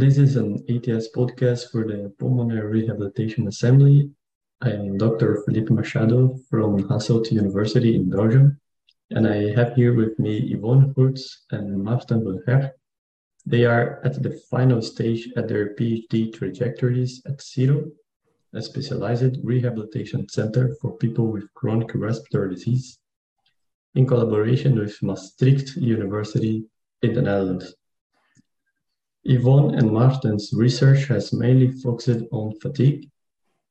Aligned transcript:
this 0.00 0.16
is 0.16 0.36
an 0.36 0.54
ATS 0.70 1.08
podcast 1.14 1.70
for 1.70 1.86
the 1.86 2.10
Pulmonary 2.18 2.80
Rehabilitation 2.80 3.46
Assembly. 3.48 4.10
I 4.62 4.70
am 4.70 4.96
Dr. 4.96 5.42
Felipe 5.44 5.68
Machado 5.68 6.38
from 6.48 6.88
Hasselt 6.88 7.30
University 7.30 7.96
in 7.96 8.08
Belgium, 8.08 8.58
and 9.10 9.28
I 9.28 9.52
have 9.52 9.74
here 9.74 9.92
with 9.94 10.18
me 10.18 10.38
Yvonne 10.54 10.94
Goërtz 10.94 11.42
and 11.50 11.84
Maarten 11.84 12.24
Her. 12.46 12.72
They 13.44 13.66
are 13.66 14.00
at 14.02 14.22
the 14.22 14.40
final 14.50 14.80
stage 14.80 15.28
at 15.36 15.48
their 15.48 15.74
PhD 15.74 16.32
trajectories 16.32 17.20
at 17.26 17.42
CIRO, 17.42 17.90
a 18.54 18.62
specialized 18.62 19.36
rehabilitation 19.44 20.26
center 20.30 20.76
for 20.80 20.96
people 20.96 21.26
with 21.26 21.52
chronic 21.52 21.90
respiratory 21.94 22.54
disease, 22.54 22.98
in 23.94 24.06
collaboration 24.06 24.78
with 24.78 24.96
Maastricht 25.02 25.76
University 25.76 26.64
in 27.02 27.12
the 27.12 27.20
Netherlands. 27.20 27.74
Yvonne 29.24 29.74
and 29.74 29.92
Martin's 29.92 30.50
research 30.54 31.06
has 31.08 31.32
mainly 31.32 31.70
focused 31.70 32.24
on 32.32 32.58
fatigue, 32.60 33.10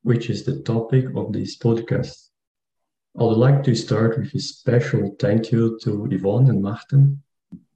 which 0.03 0.29
is 0.29 0.43
the 0.43 0.61
topic 0.61 1.05
of 1.15 1.33
this 1.33 1.57
podcast. 1.57 2.29
I 3.19 3.23
would 3.23 3.37
like 3.37 3.63
to 3.63 3.73
start 3.73 4.19
with 4.19 4.33
a 4.35 4.39
special 4.39 5.15
thank 5.19 5.51
you 5.51 5.79
to 5.81 6.07
Yvonne 6.11 6.49
and 6.49 6.61
Martin 6.61 7.23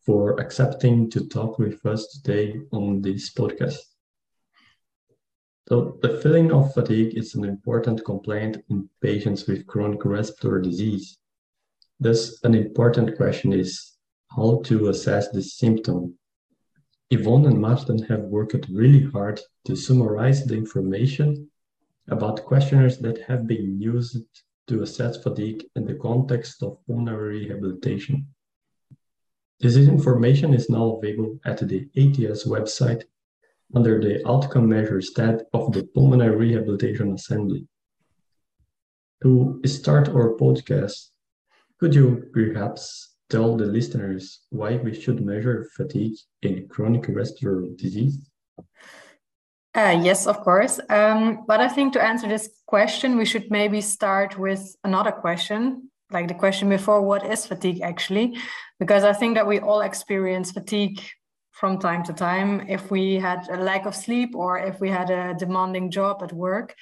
for 0.06 0.40
accepting 0.40 1.10
to 1.10 1.28
talk 1.28 1.58
with 1.58 1.84
us 1.86 2.08
today 2.08 2.62
on 2.72 3.02
this 3.02 3.34
podcast. 3.34 3.80
So, 5.68 5.98
the 6.02 6.20
feeling 6.22 6.52
of 6.52 6.74
fatigue 6.74 7.18
is 7.18 7.34
an 7.34 7.44
important 7.44 8.06
complaint 8.06 8.58
in 8.70 8.88
patients 9.02 9.48
with 9.48 9.66
chronic 9.66 10.06
respiratory 10.06 10.62
disease. 10.62 11.18
Thus, 12.00 12.40
an 12.44 12.54
important 12.54 13.18
question 13.18 13.52
is 13.52 13.94
how 14.36 14.62
to 14.66 14.90
assess 14.90 15.30
this 15.30 15.58
symptom 15.58 16.20
Yvonne 17.14 17.46
and 17.46 17.60
Maarten 17.60 18.08
have 18.08 18.22
worked 18.22 18.66
really 18.72 19.04
hard 19.04 19.40
to 19.66 19.76
summarize 19.76 20.46
the 20.46 20.56
information 20.56 21.48
about 22.08 22.44
questionnaires 22.44 22.98
that 22.98 23.22
have 23.28 23.46
been 23.46 23.80
used 23.80 24.26
to 24.68 24.82
assess 24.82 25.22
fatigue 25.22 25.64
in 25.76 25.86
the 25.86 25.94
context 25.94 26.64
of 26.64 26.80
pulmonary 26.88 27.46
rehabilitation. 27.46 28.26
This 29.60 29.76
information 29.76 30.56
is 30.56 30.72
now 30.72 30.86
available 30.96 31.40
at 31.46 31.60
the 31.60 31.82
ATS 32.02 32.48
website 32.48 33.04
under 33.76 34.02
the 34.02 34.28
Outcome 34.28 34.68
Measures 34.70 35.12
tab 35.12 35.44
of 35.54 35.72
the 35.72 35.84
Pulmonary 35.94 36.36
Rehabilitation 36.36 37.14
Assembly. 37.14 37.68
To 39.22 39.62
start 39.66 40.10
our 40.10 40.36
podcast, 40.36 41.12
could 41.80 41.94
you 41.94 42.30
perhaps 42.34 43.13
tell 43.30 43.58
the 43.58 43.66
listeners 43.66 44.42
why 44.50 44.76
we 44.78 44.94
should 44.94 45.26
measure 45.26 45.70
fatigue 45.76 46.18
in 46.42 46.68
chronic 46.68 47.06
respiratory 47.08 47.72
disease? 47.76 48.20
Uh, 49.76 50.00
yes, 50.04 50.28
of 50.28 50.40
course. 50.42 50.80
Um, 50.90 51.46
but 51.48 51.60
I 51.60 51.68
think 51.68 51.94
to 51.94 52.04
answer 52.04 52.28
this 52.28 52.50
question, 52.68 53.18
we 53.18 53.26
should 53.26 53.50
maybe 53.50 53.82
start 53.82 54.38
with 54.38 54.76
another 54.84 55.12
question, 55.12 55.90
like 56.12 56.28
the 56.28 56.36
question 56.36 56.70
before 56.70 57.02
what 57.02 57.26
is 57.26 57.48
fatigue 57.48 57.82
actually? 57.82 58.38
Because 58.80 59.04
I 59.04 59.14
think 59.14 59.34
that 59.36 59.48
we 59.48 59.60
all 59.60 59.82
experience 59.82 60.52
fatigue 60.52 61.02
from 61.52 61.80
time 61.80 62.04
to 62.04 62.14
time 62.14 62.66
if 62.70 62.92
we 62.92 63.16
had 63.16 63.48
a 63.50 63.58
lack 63.58 63.86
of 63.86 63.96
sleep 63.96 64.36
or 64.36 64.60
if 64.60 64.80
we 64.80 64.90
had 64.90 65.10
a 65.10 65.34
demanding 65.38 65.90
job 65.90 66.22
at 66.22 66.34
work. 66.34 66.76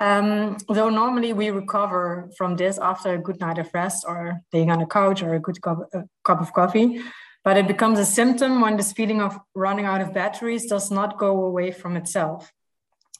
Um, 0.00 0.56
though 0.66 0.88
normally 0.88 1.34
we 1.34 1.50
recover 1.50 2.30
from 2.38 2.56
this 2.56 2.78
after 2.78 3.14
a 3.14 3.18
good 3.18 3.38
night 3.38 3.58
of 3.58 3.68
rest 3.74 4.06
or 4.08 4.40
laying 4.50 4.70
on 4.70 4.80
a 4.80 4.86
couch 4.86 5.22
or 5.22 5.34
a 5.34 5.38
good 5.40 5.60
cup, 5.60 5.78
a 5.92 6.04
cup 6.24 6.40
of 6.40 6.54
coffee, 6.54 7.00
but 7.44 7.58
it 7.58 7.68
becomes 7.68 7.98
a 7.98 8.06
symptom 8.06 8.62
when 8.62 8.78
this 8.78 8.92
feeling 8.92 9.20
of 9.20 9.38
running 9.54 9.84
out 9.84 10.00
of 10.00 10.14
batteries 10.14 10.66
does 10.66 10.90
not 10.90 11.18
go 11.18 11.44
away 11.44 11.70
from 11.70 11.96
itself. 11.96 12.50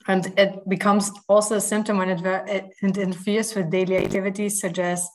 And 0.09 0.33
it 0.39 0.67
becomes 0.69 1.13
also 1.29 1.57
a 1.57 1.61
symptom 1.61 1.99
when 1.99 2.09
it, 2.09 2.21
it 2.49 2.73
interferes 2.83 3.55
with 3.55 3.71
daily 3.71 3.99
activities 3.99 4.61
such 4.61 4.79
as 4.79 5.07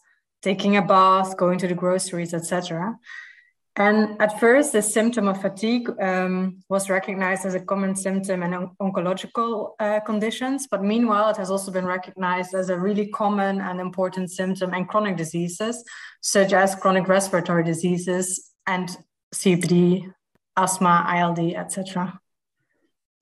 taking 0.44 0.78
a 0.78 0.82
bath, 0.84 1.36
going 1.36 1.58
to 1.58 1.68
the 1.68 1.74
groceries, 1.74 2.36
etc. 2.36 2.96
And 3.78 4.22
at 4.22 4.40
first, 4.40 4.72
the 4.72 4.82
symptom 4.82 5.28
of 5.28 5.42
fatigue 5.42 5.90
um, 6.00 6.62
was 6.70 6.90
recognized 6.90 7.46
as 7.46 7.56
a 7.56 7.60
common 7.60 7.94
symptom 7.94 8.42
in 8.42 8.54
on- 8.54 8.72
oncological 8.82 9.72
uh, 9.80 10.00
conditions. 10.00 10.68
But 10.72 10.82
meanwhile, 10.82 11.30
it 11.30 11.38
has 11.38 11.52
also 11.52 11.72
been 11.72 11.86
recognized 11.86 12.54
as 12.56 12.70
a 12.70 12.80
really 12.80 13.08
common 13.08 13.60
and 13.60 13.82
important 13.82 14.32
symptom 14.32 14.74
in 14.74 14.86
chronic 14.86 15.18
diseases, 15.18 15.84
such 16.22 16.54
as 16.54 16.74
chronic 16.76 17.10
respiratory 17.10 17.66
diseases 17.66 18.52
and 18.66 18.96
COPD, 19.34 20.10
asthma, 20.56 21.06
ILD, 21.14 21.56
etc. 21.56 22.18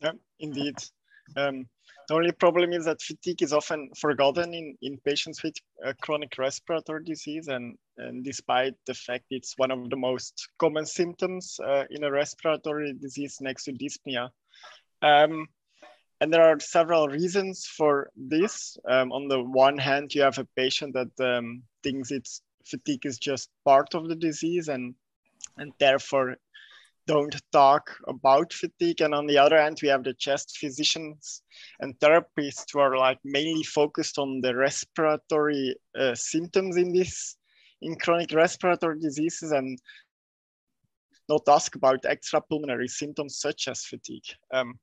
Yeah, 0.02 0.12
indeed. 0.40 0.76
Um, 1.36 1.66
the 2.08 2.14
only 2.14 2.32
problem 2.32 2.74
is 2.74 2.86
that 2.86 3.02
fatigue 3.02 3.42
is 3.42 3.54
often 3.54 3.90
forgotten 3.98 4.54
in, 4.54 4.78
in 4.84 5.00
patients 5.00 5.42
with 5.42 5.56
uh, 5.84 5.94
chronic 6.02 6.38
respiratory 6.38 7.04
disease. 7.04 7.48
And, 7.48 7.76
and 7.98 8.24
despite 8.24 8.74
the 8.88 8.94
fact 8.94 9.26
it's 9.30 9.58
one 9.58 9.72
of 9.72 9.90
the 9.90 9.96
most 9.96 10.50
common 10.58 10.86
symptoms 10.86 11.60
uh, 11.66 11.84
in 11.90 12.04
a 12.04 12.12
respiratory 12.12 12.94
disease 12.94 13.38
next 13.42 13.66
to 13.66 13.74
dyspnea. 13.74 14.30
Um, 15.02 15.48
and 16.22 16.32
there 16.32 16.44
are 16.44 16.60
several 16.60 17.08
reasons 17.08 17.66
for 17.66 18.10
this. 18.16 18.78
Um, 18.90 19.12
on 19.12 19.28
the 19.28 19.44
one 19.44 19.78
hand, 19.78 20.16
you 20.16 20.22
have 20.22 20.38
a 20.38 20.48
patient 20.56 20.94
that 20.94 21.38
um, 21.38 21.64
thinks 21.84 22.12
it's 22.12 22.42
fatigue 22.66 23.06
is 23.06 23.18
just 23.18 23.50
part 23.66 23.94
of 23.94 24.08
the 24.08 24.16
disease 24.16 24.70
and, 24.70 24.96
and 25.58 25.74
therefore 25.80 26.38
don't 27.08 27.36
talk 27.52 27.90
about 28.08 28.54
fatigue. 28.54 29.02
And 29.02 29.14
on 29.14 29.26
the 29.26 29.38
other 29.38 29.60
hand, 29.60 29.80
we 29.82 29.90
have 29.90 30.04
the 30.04 30.14
chest 30.14 30.58
physicians 30.58 31.42
and 31.80 31.98
therapists 32.00 32.72
who 32.72 32.80
are 32.80 32.98
like 32.98 33.20
mainly 33.24 33.64
focused 33.64 34.18
on 34.18 34.42
the 34.42 34.56
respiratory 34.56 35.76
uh, 36.00 36.16
symptoms 36.16 36.78
in 36.78 36.94
this, 36.94 37.36
in 37.84 37.96
chronic 37.96 38.34
respiratory 38.34 39.00
diseases 39.00 39.52
and 39.52 39.80
not 41.30 41.42
ask 41.48 41.76
about 41.76 42.04
extrapulmonary 42.04 42.90
symptoms 42.90 43.38
such 43.38 43.68
as 43.68 43.86
fatigue. 43.86 44.26
Um, 44.54 44.80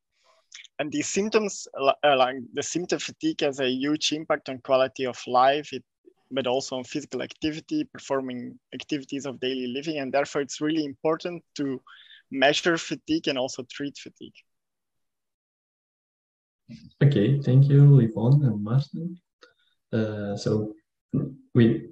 and 0.79 0.91
these 0.91 1.09
symptoms, 1.09 1.69
uh, 1.79 2.17
like 2.17 2.37
the 2.55 2.63
symptom 2.63 2.99
fatigue 2.99 3.41
has 3.41 3.61
a 3.61 3.69
huge 3.69 4.13
impact 4.13 4.49
on 4.49 4.59
quality 4.59 5.07
of 5.07 5.19
life. 5.27 5.73
It 5.73 5.85
but 6.31 6.47
also 6.47 6.77
on 6.77 6.85
physical 6.85 7.23
activity, 7.23 7.85
performing 7.85 8.59
activities 8.73 9.27
of 9.27 9.41
daily 9.41 9.67
living. 9.67 9.99
And 9.99 10.13
therefore, 10.13 10.43
it's 10.43 10.61
really 10.61 10.85
important 10.85 11.43
to 11.57 11.81
measure 12.31 12.77
fatigue 12.79 13.29
and 13.29 13.37
also 13.37 13.65
treat 13.71 13.99
fatigue. 13.99 14.35
Okay, 17.03 17.41
thank 17.41 17.69
you, 17.69 17.99
Yvonne 17.99 18.45
and 18.45 18.65
Maarten. 18.65 19.17
Uh, 19.93 20.37
so 20.37 20.75
we, 21.53 21.89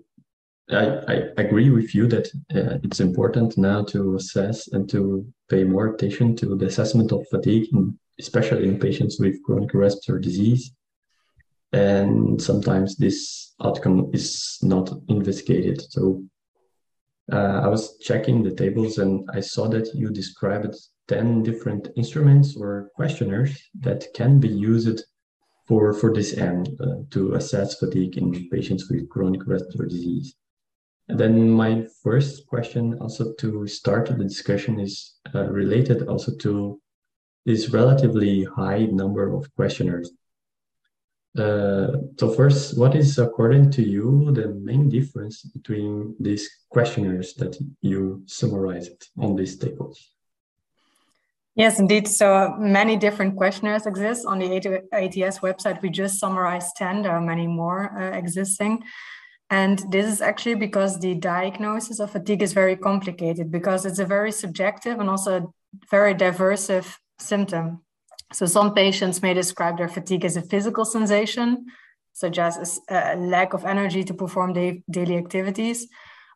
I, 0.71 1.01
I 1.09 1.15
agree 1.39 1.71
with 1.71 1.95
you 1.95 2.07
that 2.09 2.29
uh, 2.55 2.79
it's 2.83 3.01
important 3.01 3.57
now 3.57 3.83
to 3.85 4.17
assess 4.17 4.69
and 4.69 4.89
to 4.91 5.27
pay 5.49 5.65
more 5.65 5.95
attention 5.95 6.37
to 6.37 6.57
the 6.57 6.67
assessment 6.67 7.11
of 7.11 7.27
fatigue, 7.31 7.69
especially 8.19 8.69
in 8.69 8.79
patients 8.79 9.19
with 9.19 9.43
chronic 9.45 9.73
respiratory 9.73 10.21
disease. 10.21 10.73
And 11.73 12.41
sometimes 12.41 12.97
this 12.97 13.55
outcome 13.63 14.11
is 14.13 14.59
not 14.63 14.91
investigated. 15.09 15.81
So 15.91 16.23
uh, 17.33 17.61
I 17.63 17.69
was 17.69 17.97
checking 17.99 18.43
the 18.43 18.55
tables 18.55 18.99
and 18.99 19.29
I 19.33 19.41
saw 19.41 19.69
that 19.69 19.95
you 19.95 20.11
described 20.11 20.75
10 21.09 21.43
different 21.43 21.89
instruments 21.97 22.57
or 22.57 22.91
questionnaires 22.95 23.59
that 23.81 24.07
can 24.15 24.39
be 24.39 24.49
used 24.49 25.03
for, 25.67 25.95
for 25.95 26.13
this 26.13 26.37
end 26.37 26.69
uh, 26.81 27.05
to 27.11 27.35
assess 27.35 27.79
fatigue 27.79 28.19
in 28.19 28.49
patients 28.51 28.91
with 28.91 29.09
chronic 29.09 29.47
respiratory 29.47 29.89
disease. 29.89 30.35
And 31.09 31.19
then 31.19 31.51
my 31.51 31.87
first 32.03 32.47
question 32.47 32.99
also 33.01 33.33
to 33.35 33.67
start 33.67 34.07
the 34.07 34.25
discussion 34.25 34.79
is 34.79 35.15
uh, 35.35 35.45
related 35.45 36.09
also 36.09 36.35
to 36.37 36.81
this 37.47 37.71
relatively 37.71 38.45
high 38.45 38.87
number 38.87 39.35
of 39.35 39.55
questionnaires 39.57 40.11
uh, 41.39 41.93
so 42.19 42.31
first, 42.31 42.79
what 42.79 42.95
is, 42.95 43.19
according 43.19 43.71
to 43.71 43.83
you, 43.83 44.31
the 44.33 44.49
main 44.49 44.89
difference 44.89 45.43
between 45.43 46.15
these 46.19 46.49
questionnaires 46.69 47.35
that 47.35 47.57
you 47.81 48.23
summarized 48.27 49.09
on 49.19 49.37
these 49.37 49.57
tables? 49.57 50.11
Yes, 51.55 51.79
indeed. 51.79 52.09
So 52.09 52.55
many 52.59 52.97
different 52.97 53.37
questionnaires 53.37 53.87
exist 53.87 54.27
on 54.27 54.39
the 54.39 54.57
ATS 54.93 55.41
website. 55.41 55.83
We 55.83 55.91
just 55.91 56.19
summarized 56.19 56.77
10. 56.77 57.03
There 57.03 57.13
are 57.13 57.21
many 57.21 57.47
more 57.47 57.93
uh, 57.99 58.17
existing. 58.17 58.83
And 59.51 59.83
this 59.91 60.07
is 60.07 60.21
actually 60.21 60.57
because 60.57 61.01
the 61.01 61.15
diagnosis 61.15 62.01
of 62.01 62.11
fatigue 62.11 62.43
is 62.43 62.53
very 62.53 62.77
complicated 62.77 63.51
because 63.51 63.87
it's 63.87 63.99
a 63.99 64.05
very 64.05 64.31
subjective 64.31 65.01
and 65.01 65.09
also 65.09 65.55
very 65.91 66.15
diverse 66.15 66.71
symptom. 67.19 67.83
So 68.33 68.45
some 68.45 68.75
patients 68.75 69.23
may 69.23 69.33
describe 69.33 69.79
their 69.79 69.89
fatigue 69.89 70.25
as 70.27 70.37
a 70.37 70.43
physical 70.43 70.85
sensation, 70.85 71.67
such 72.13 72.39
as 72.39 72.79
a 72.91 73.17
lack 73.17 73.55
of 73.55 73.65
energy 73.65 74.05
to 74.05 74.15
perform 74.15 74.53
daily 74.91 75.17
activities. 75.17 75.89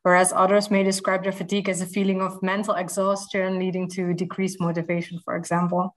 whereas 0.03 0.33
others 0.33 0.71
may 0.71 0.83
describe 0.83 1.23
their 1.23 1.33
fatigue 1.33 1.69
as 1.69 1.81
a 1.81 1.87
feeling 1.87 2.21
of 2.21 2.43
mental 2.43 2.75
exhaustion 2.75 3.59
leading 3.59 3.89
to 3.89 4.13
decreased 4.15 4.61
motivation, 4.61 5.19
for 5.25 5.37
example. 5.37 5.95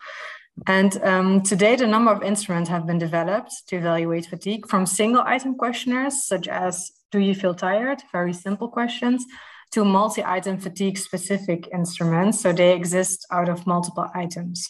And 0.68 1.04
um, 1.04 1.42
to 1.44 1.56
date, 1.56 1.82
a 1.82 1.88
number 1.88 2.12
of 2.12 2.24
instruments 2.24 2.70
have 2.70 2.88
been 2.88 2.98
developed 2.98 3.52
to 3.68 3.78
evaluate 3.78 4.28
fatigue 4.28 4.68
from 4.68 4.86
single 4.86 5.22
item 5.26 5.56
questionnaires, 5.56 6.26
such 6.26 6.48
as 6.48 6.92
Do 7.16 7.22
you 7.22 7.34
feel 7.34 7.56
tired? 7.56 8.04
Very 8.12 8.34
simple 8.34 8.68
questions, 8.68 9.26
to 9.72 9.86
multi 9.86 10.22
item 10.22 10.58
fatigue 10.58 10.98
specific 10.98 11.70
instruments. 11.74 12.42
So 12.42 12.52
they 12.52 12.76
exist 12.76 13.26
out 13.32 13.48
of 13.48 13.66
multiple 13.66 14.10
items. 14.14 14.70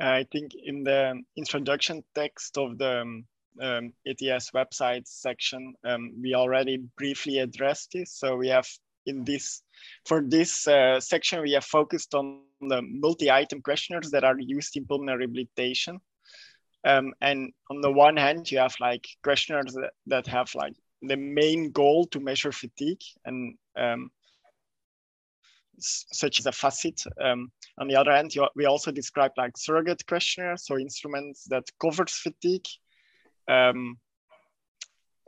I 0.00 0.26
think 0.32 0.56
in 0.56 0.82
the 0.82 1.22
introduction 1.36 2.02
text 2.16 2.58
of 2.58 2.78
the 2.78 3.02
um, 3.02 3.24
um, 3.62 3.92
ATS 4.04 4.50
website 4.50 5.06
section, 5.06 5.74
um, 5.84 6.14
we 6.20 6.34
already 6.34 6.78
briefly 6.98 7.38
addressed 7.38 7.92
this. 7.92 8.12
So 8.12 8.34
we 8.34 8.48
have 8.48 8.66
in 9.06 9.22
this, 9.22 9.62
for 10.06 10.20
this 10.20 10.66
uh, 10.66 10.98
section, 10.98 11.42
we 11.42 11.52
have 11.52 11.64
focused 11.64 12.12
on 12.16 12.40
the 12.60 12.82
multi-item 12.82 13.62
questionnaires 13.62 14.10
that 14.10 14.24
are 14.24 14.40
used 14.40 14.76
in 14.76 14.84
pulmonary 14.84 15.26
rehabilitation. 15.26 16.00
Um, 16.84 17.14
and 17.20 17.52
on 17.70 17.82
the 17.82 17.92
one 17.92 18.16
hand, 18.16 18.50
you 18.50 18.58
have 18.58 18.74
like 18.80 19.06
questionnaires 19.22 19.74
that, 19.74 19.92
that 20.06 20.26
have 20.26 20.52
like 20.56 20.74
the 21.08 21.16
main 21.16 21.70
goal 21.70 22.06
to 22.06 22.20
measure 22.20 22.52
fatigue 22.52 23.02
and 23.24 23.56
um, 23.76 24.10
such 25.78 26.38
as 26.38 26.46
a 26.46 26.52
FACIT. 26.52 27.06
Um, 27.20 27.50
on 27.78 27.88
the 27.88 27.96
other 27.96 28.12
hand, 28.12 28.32
we 28.54 28.66
also 28.66 28.90
describe 28.90 29.32
like 29.36 29.56
surrogate 29.56 30.06
questionnaires, 30.06 30.66
so 30.66 30.78
instruments 30.78 31.44
that 31.44 31.64
covers 31.80 32.12
fatigue, 32.12 32.66
um, 33.48 33.98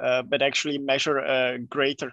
uh, 0.01 0.23
but 0.23 0.43
actually 0.43 0.79
measure 0.79 1.19
a 1.19 1.59
greater 1.59 2.13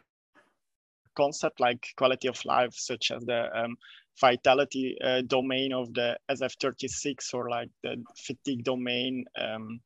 concept 1.16 1.60
like 1.60 1.88
quality 1.96 2.28
of 2.28 2.44
life, 2.46 2.74
such 2.74 3.12
as 3.12 3.24
the 3.26 3.50
um, 3.56 3.78
vitality 4.20 4.98
uh, 5.04 5.22
domain 5.22 5.74
of 5.74 5.94
the 5.94 6.18
SF36 6.30 7.34
or 7.34 7.50
like 7.50 7.70
the 7.84 8.04
fatigue 8.18 8.64
domain 8.64 9.26
um, 9.40 9.80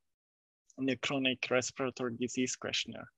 in 0.78 0.86
the 0.86 0.96
chronic 0.98 1.48
respiratory 1.50 2.16
disease 2.20 2.56
questionnaire. 2.56 3.10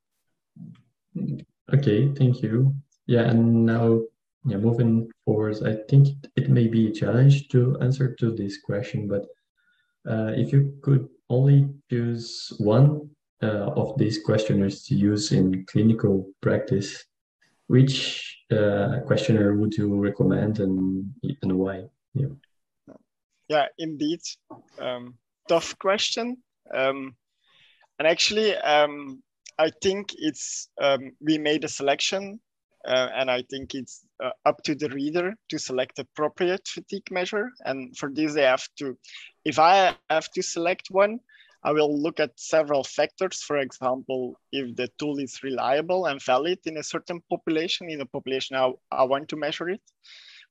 Okay, 1.74 2.12
thank 2.14 2.42
you. 2.42 2.74
Yeah, 3.06 3.30
and 3.30 3.66
now 3.66 4.02
yeah, 4.46 4.58
moving 4.58 5.10
forward, 5.26 5.58
I 5.66 5.78
think 5.90 6.08
it 6.36 6.50
may 6.50 6.68
be 6.68 6.88
a 6.88 6.92
challenge 6.92 7.50
to 7.50 7.78
answer 7.82 8.16
to 8.16 8.32
this 8.32 8.62
question, 8.62 9.08
but 9.08 9.26
uh, 10.10 10.32
if 10.36 10.54
you 10.54 10.74
could 10.82 11.08
only 11.30 11.70
choose 11.90 12.54
one 12.58 13.10
uh, 13.44 13.72
of 13.76 13.98
these 13.98 14.24
questionnaires 14.24 14.84
to 14.86 14.96
use 14.96 15.32
in 15.32 15.66
clinical 15.66 16.30
practice, 16.42 17.06
which 17.68 18.40
uh, 18.52 19.00
questionnaire 19.06 19.54
would 19.56 19.74
you 19.76 19.96
recommend 19.96 20.60
and, 20.60 21.06
and 21.42 21.54
why? 21.54 21.84
Yeah, 22.14 22.28
yeah 23.48 23.66
indeed. 23.78 24.22
Um, 24.80 25.16
tough 25.48 25.78
question. 25.78 26.38
Um, 26.74 27.16
and 28.00 28.08
actually, 28.08 28.56
um, 28.56 29.22
I 29.60 29.72
think 29.82 30.16
it's 30.18 30.70
um, 30.82 31.12
we 31.20 31.38
made 31.38 31.66
a 31.66 31.68
selection 31.68 32.40
uh, 32.88 33.10
and 33.14 33.30
I 33.30 33.44
think 33.50 33.76
it's 33.76 34.06
uh, 34.24 34.32
up 34.46 34.64
to 34.64 34.74
the 34.74 34.90
reader 34.90 35.36
to 35.50 35.60
select 35.60 36.00
appropriate 36.00 36.66
fatigue 36.68 37.12
measure. 37.12 37.50
And 37.66 37.96
for 37.98 38.10
this, 38.10 38.34
they 38.34 38.44
have 38.44 38.66
to, 38.78 38.98
if 39.44 39.60
I 39.60 39.96
have 40.10 40.32
to 40.32 40.42
select 40.42 40.88
one, 40.90 41.20
I 41.62 41.74
will 41.74 42.02
look 42.02 42.22
at 42.22 42.40
several 42.40 42.86
factors. 42.86 43.44
For 43.44 43.58
example, 43.58 44.40
if 44.54 44.78
the 44.78 44.90
tool 44.98 45.20
is 45.20 45.44
reliable 45.44 46.06
and 46.06 46.24
valid 46.24 46.60
in 46.66 46.78
a 46.78 46.84
certain 46.84 47.22
population, 47.30 47.90
in 47.90 48.00
a 48.00 48.06
population 48.06 48.56
I, 48.56 48.72
I 48.92 49.04
want 49.04 49.28
to 49.30 49.36
measure 49.36 49.70
it. 49.70 49.82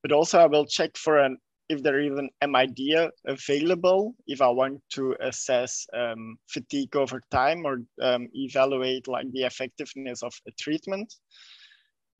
But 0.03 0.13
also 0.13 0.39
I 0.39 0.47
will 0.47 0.67
check 0.67 0.99
for 0.99 1.19
an 1.19 1.39
if 1.69 1.82
there 1.82 2.00
is 2.00 2.19
an 2.19 2.31
MID 2.47 3.11
available, 3.26 4.15
if 4.26 4.41
I 4.41 4.49
want 4.49 4.81
to 4.94 5.15
assess 5.20 5.87
um, 5.94 6.38
fatigue 6.49 6.97
over 6.97 7.20
time 7.31 7.67
or 7.67 7.82
um, 8.03 8.29
evaluate 8.35 9.06
like 9.06 9.31
the 9.32 9.44
effectiveness 9.44 10.23
of 10.23 10.35
a 10.47 10.50
treatment. 10.53 11.15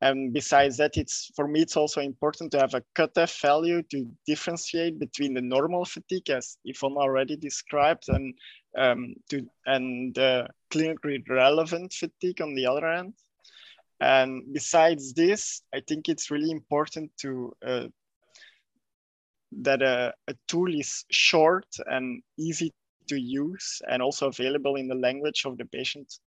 And 0.01 0.31
besides 0.33 0.77
that, 0.77 0.95
it's 0.95 1.29
for 1.35 1.47
me, 1.47 1.61
it's 1.61 1.75
also 1.75 1.99
important 1.99 2.51
to 2.51 2.59
have 2.59 2.73
a 2.73 2.83
cutoff 2.95 3.37
value 3.41 3.83
to 3.91 4.07
differentiate 4.25 4.97
between 4.97 5.33
the 5.33 5.41
normal 5.41 5.83
fatigue, 5.83 6.29
as 6.29 6.57
Yvonne 6.63 6.95
already 6.95 7.35
described, 7.35 8.07
and 8.07 8.33
um, 8.77 9.13
to 9.29 9.45
and 9.65 10.15
the 10.15 10.47
clinically 10.71 11.21
relevant 11.27 11.91
fatigue 11.91 12.41
on 12.41 12.55
the 12.55 12.65
other 12.65 12.87
end. 12.87 13.13
And 13.99 14.53
besides 14.53 15.13
this, 15.13 15.63
I 15.73 15.81
think 15.85 16.07
it's 16.07 16.31
really 16.31 16.51
important 16.51 17.11
to 17.17 17.51
uh, 17.65 17.87
that 19.51 19.81
a, 19.81 20.13
a 20.27 20.35
tool 20.47 20.73
is 20.73 21.05
short 21.09 21.67
and 21.87 22.21
easy 22.37 22.71
to 23.07 23.19
use 23.19 23.81
and 23.89 24.01
also 24.01 24.27
available 24.27 24.75
in 24.75 24.87
the 24.87 24.95
language 24.95 25.43
of 25.45 25.57
the 25.57 25.65
patient 25.65 26.19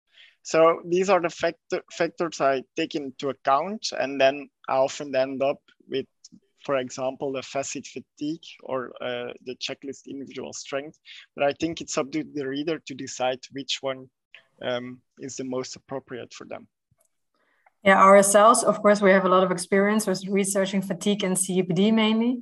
so 0.43 0.83
these 0.85 1.09
are 1.09 1.21
the 1.21 1.31
factor, 1.31 1.83
factors 1.93 2.41
I 2.41 2.65
take 2.77 2.95
into 2.95 3.29
account, 3.29 3.89
and 3.99 4.21
then 4.21 4.49
I 4.69 4.77
often 4.77 5.15
end 5.15 5.43
up 5.43 5.61
with, 5.89 6.07
for 6.65 6.77
example, 6.77 7.33
the 7.33 7.43
FACIT 7.43 7.87
fatigue 7.87 8.45
or 8.65 8.93
uh, 9.01 9.33
the 9.47 9.55
checklist 9.57 10.09
individual 10.09 10.53
strength. 10.53 10.99
But 11.37 11.45
I 11.45 11.53
think 11.53 11.81
it's 11.81 11.97
up 11.97 12.11
to 12.13 12.25
the 12.25 12.47
reader 12.47 12.81
to 12.81 12.95
decide 12.95 13.39
which 13.53 13.79
one 13.83 14.11
um, 14.63 15.01
is 15.21 15.37
the 15.37 15.45
most 15.45 15.77
appropriate 15.77 16.35
for 16.35 16.45
them. 16.45 16.67
Yeah, 17.85 18.01
ourselves, 18.01 18.63
of 18.63 18.81
course, 18.81 19.01
we 19.01 19.11
have 19.11 19.25
a 19.25 19.29
lot 19.29 19.43
of 19.43 19.51
experience 19.51 20.07
with 20.07 20.27
researching 20.27 20.83
fatigue 20.83 21.25
and 21.25 21.37
COPD 21.37 21.93
mainly. 21.93 22.41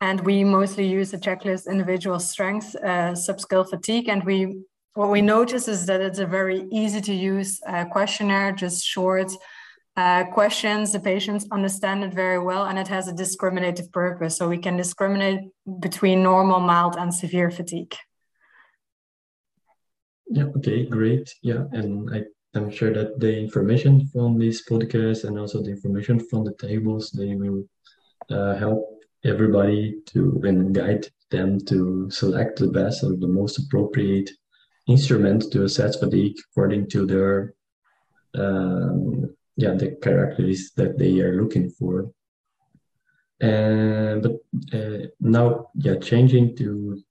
And 0.00 0.20
we 0.20 0.44
mostly 0.44 0.86
use 0.86 1.10
the 1.10 1.18
checklist 1.18 1.66
individual 1.66 2.20
strength, 2.20 2.76
uh, 2.76 3.12
subscale 3.12 3.68
fatigue, 3.68 4.08
and 4.08 4.22
we 4.24 4.62
what 4.94 5.10
we 5.10 5.20
notice 5.20 5.68
is 5.68 5.84
that 5.86 6.00
it's 6.00 6.18
a 6.20 6.26
very 6.26 6.66
easy 6.72 7.02
to 7.02 7.12
use 7.12 7.60
uh, 7.66 7.84
questionnaire, 7.84 8.52
just 8.52 8.82
short 8.82 9.30
uh, 9.96 10.24
questions. 10.24 10.92
The 10.92 11.00
patients 11.00 11.46
understand 11.52 12.02
it 12.02 12.14
very 12.14 12.38
well, 12.38 12.64
and 12.64 12.78
it 12.78 12.88
has 12.88 13.06
a 13.06 13.12
discriminative 13.12 13.92
purpose. 13.92 14.38
So 14.38 14.48
we 14.48 14.56
can 14.56 14.76
discriminate 14.78 15.40
between 15.80 16.22
normal, 16.22 16.60
mild, 16.60 16.96
and 16.96 17.12
severe 17.12 17.50
fatigue. 17.50 17.94
Yeah, 20.28 20.44
okay, 20.56 20.86
great. 20.86 21.34
Yeah, 21.42 21.64
and 21.72 22.10
I, 22.14 22.22
I'm 22.54 22.70
sure 22.70 22.92
that 22.94 23.20
the 23.20 23.38
information 23.38 24.08
from 24.08 24.38
this 24.38 24.66
podcast 24.66 25.24
and 25.24 25.38
also 25.38 25.62
the 25.62 25.70
information 25.70 26.18
from 26.20 26.44
the 26.44 26.54
tables, 26.54 27.10
they 27.10 27.34
will 27.34 27.64
uh, 28.30 28.54
help 28.54 28.95
everybody 29.24 29.96
to 30.06 30.40
and 30.44 30.74
guide 30.74 31.06
them 31.30 31.58
to 31.66 32.10
select 32.10 32.58
the 32.58 32.68
best 32.68 33.02
or 33.02 33.16
the 33.16 33.26
most 33.26 33.58
appropriate 33.58 34.30
instrument 34.86 35.50
to 35.52 35.64
assess 35.64 35.98
fatigue 35.98 36.36
according 36.50 36.88
to 36.88 37.06
their 37.06 37.54
um, 38.36 39.34
yeah 39.56 39.74
the 39.74 39.96
characteristics 40.02 40.72
that 40.74 40.98
they 40.98 41.20
are 41.20 41.40
looking 41.42 41.70
for. 41.70 42.10
And 43.40 44.22
but 44.22 44.36
uh, 44.72 45.06
now 45.20 45.68
yeah 45.74 45.96
changing 45.96 46.56
to 46.56 47.02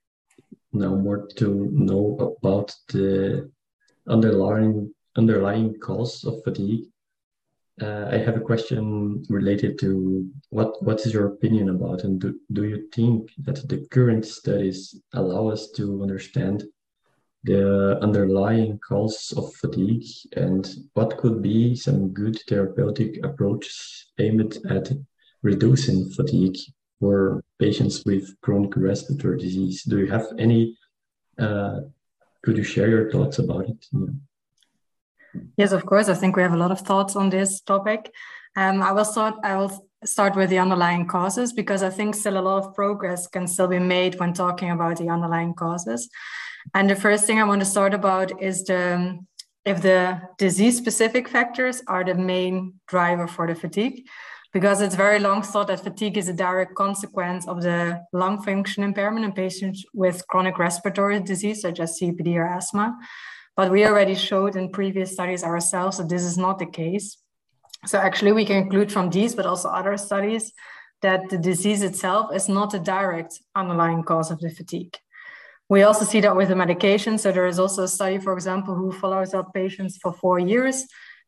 now 0.73 0.95
more 0.95 1.27
to 1.37 1.69
know 1.71 2.37
about 2.41 2.75
the 2.89 3.49
underlying 4.07 4.93
underlying 5.17 5.79
cause 5.79 6.23
of 6.25 6.43
fatigue 6.43 6.85
uh, 7.81 8.07
I 8.09 8.17
have 8.17 8.37
a 8.37 8.41
question 8.41 9.23
related 9.29 9.77
to 9.79 10.29
what 10.49 10.81
what 10.81 11.01
is 11.05 11.13
your 11.13 11.27
opinion 11.27 11.69
about 11.69 12.03
and 12.03 12.21
do, 12.21 12.39
do 12.53 12.63
you 12.63 12.87
think 12.93 13.31
that 13.39 13.67
the 13.67 13.85
current 13.91 14.25
studies 14.25 14.97
allow 15.13 15.49
us 15.49 15.71
to 15.71 16.01
understand 16.01 16.63
the 17.43 17.99
underlying 18.01 18.79
cause 18.79 19.33
of 19.37 19.53
fatigue 19.55 20.05
and 20.35 20.67
what 20.93 21.17
could 21.17 21.41
be 21.41 21.75
some 21.75 22.09
good 22.09 22.39
therapeutic 22.47 23.23
approaches 23.23 24.07
aimed 24.19 24.57
at 24.69 24.91
reducing 25.43 26.09
fatigue 26.09 26.57
for 26.99 27.43
patients 27.59 28.03
with 28.05 28.33
chronic 28.41 28.75
respiratory 28.75 29.37
disease. 29.37 29.83
Do 29.83 29.99
you 29.99 30.07
have 30.07 30.27
any? 30.39 30.75
Uh, 31.37 31.81
could 32.43 32.57
you 32.57 32.63
share 32.63 32.89
your 32.89 33.11
thoughts 33.11 33.37
about 33.37 33.69
it? 33.69 33.85
Yeah. 33.91 34.13
Yes, 35.57 35.71
of 35.71 35.85
course. 35.85 36.09
I 36.09 36.13
think 36.13 36.35
we 36.35 36.41
have 36.41 36.53
a 36.53 36.57
lot 36.57 36.71
of 36.71 36.81
thoughts 36.81 37.15
on 37.15 37.29
this 37.29 37.61
topic. 37.61 38.11
Um, 38.55 38.81
I 38.81 38.91
will 38.91 39.05
start. 39.05 39.35
I 39.43 39.57
will 39.57 39.89
start 40.03 40.35
with 40.35 40.49
the 40.49 40.59
underlying 40.59 41.07
causes 41.07 41.51
because 41.51 41.83
I 41.83 41.89
think 41.89 42.15
still 42.15 42.37
a 42.37 42.41
lot 42.41 42.63
of 42.63 42.75
progress 42.75 43.27
can 43.27 43.47
still 43.47 43.67
be 43.67 43.79
made 43.79 44.19
when 44.19 44.33
talking 44.33 44.71
about 44.71 44.97
the 44.97 45.09
underlying 45.09 45.53
causes. 45.53 46.09
And 46.73 46.89
the 46.89 46.95
first 46.95 47.25
thing 47.25 47.39
I 47.39 47.43
want 47.43 47.61
to 47.61 47.65
start 47.65 47.93
about 47.93 48.41
is 48.41 48.63
the 48.63 49.19
if 49.65 49.81
the 49.81 50.21
disease 50.37 50.77
specific 50.77 51.27
factors 51.27 51.81
are 51.87 52.03
the 52.03 52.13
main 52.13 52.75
driver 52.87 53.27
for 53.27 53.47
the 53.47 53.55
fatigue, 53.55 54.07
because 54.53 54.79
it's 54.79 54.95
very 54.95 55.19
long 55.19 55.41
thought 55.41 55.67
that 55.67 55.83
fatigue 55.83 56.17
is 56.17 56.29
a 56.29 56.33
direct 56.33 56.75
consequence 56.75 57.47
of 57.47 57.63
the 57.63 58.01
lung 58.13 58.41
function 58.43 58.83
impairment 58.83 59.25
in 59.25 59.31
patients 59.31 59.83
with 59.93 60.25
chronic 60.27 60.59
respiratory 60.59 61.19
disease, 61.19 61.61
such 61.61 61.79
as 61.79 61.99
COPD 61.99 62.35
or 62.35 62.47
asthma. 62.47 62.95
But 63.55 63.71
we 63.71 63.85
already 63.85 64.15
showed 64.15 64.55
in 64.55 64.69
previous 64.69 65.13
studies 65.13 65.43
ourselves 65.43 65.97
that 65.97 66.09
this 66.09 66.23
is 66.23 66.37
not 66.37 66.59
the 66.59 66.65
case. 66.65 67.17
So 67.85 67.97
actually 67.97 68.33
we 68.33 68.45
can 68.45 68.63
conclude 68.63 68.91
from 68.91 69.09
these, 69.09 69.35
but 69.35 69.45
also 69.45 69.69
other 69.69 69.95
studies, 69.97 70.51
that 71.01 71.29
the 71.29 71.37
disease 71.37 71.81
itself 71.81 72.33
is 72.33 72.49
not 72.49 72.73
a 72.73 72.79
direct 72.79 73.39
underlying 73.55 74.03
cause 74.03 74.31
of 74.31 74.39
the 74.39 74.49
fatigue. 74.49 74.97
We 75.69 75.83
also 75.83 76.05
see 76.05 76.21
that 76.21 76.35
with 76.35 76.49
the 76.49 76.55
medication. 76.55 77.17
So 77.17 77.31
there 77.31 77.47
is 77.47 77.59
also 77.59 77.83
a 77.83 77.87
study, 77.87 78.17
for 78.17 78.33
example, 78.33 78.75
who 78.75 78.91
follows 78.91 79.33
up 79.33 79.53
patients 79.53 79.97
for 79.97 80.13
four 80.13 80.39
years 80.39 80.85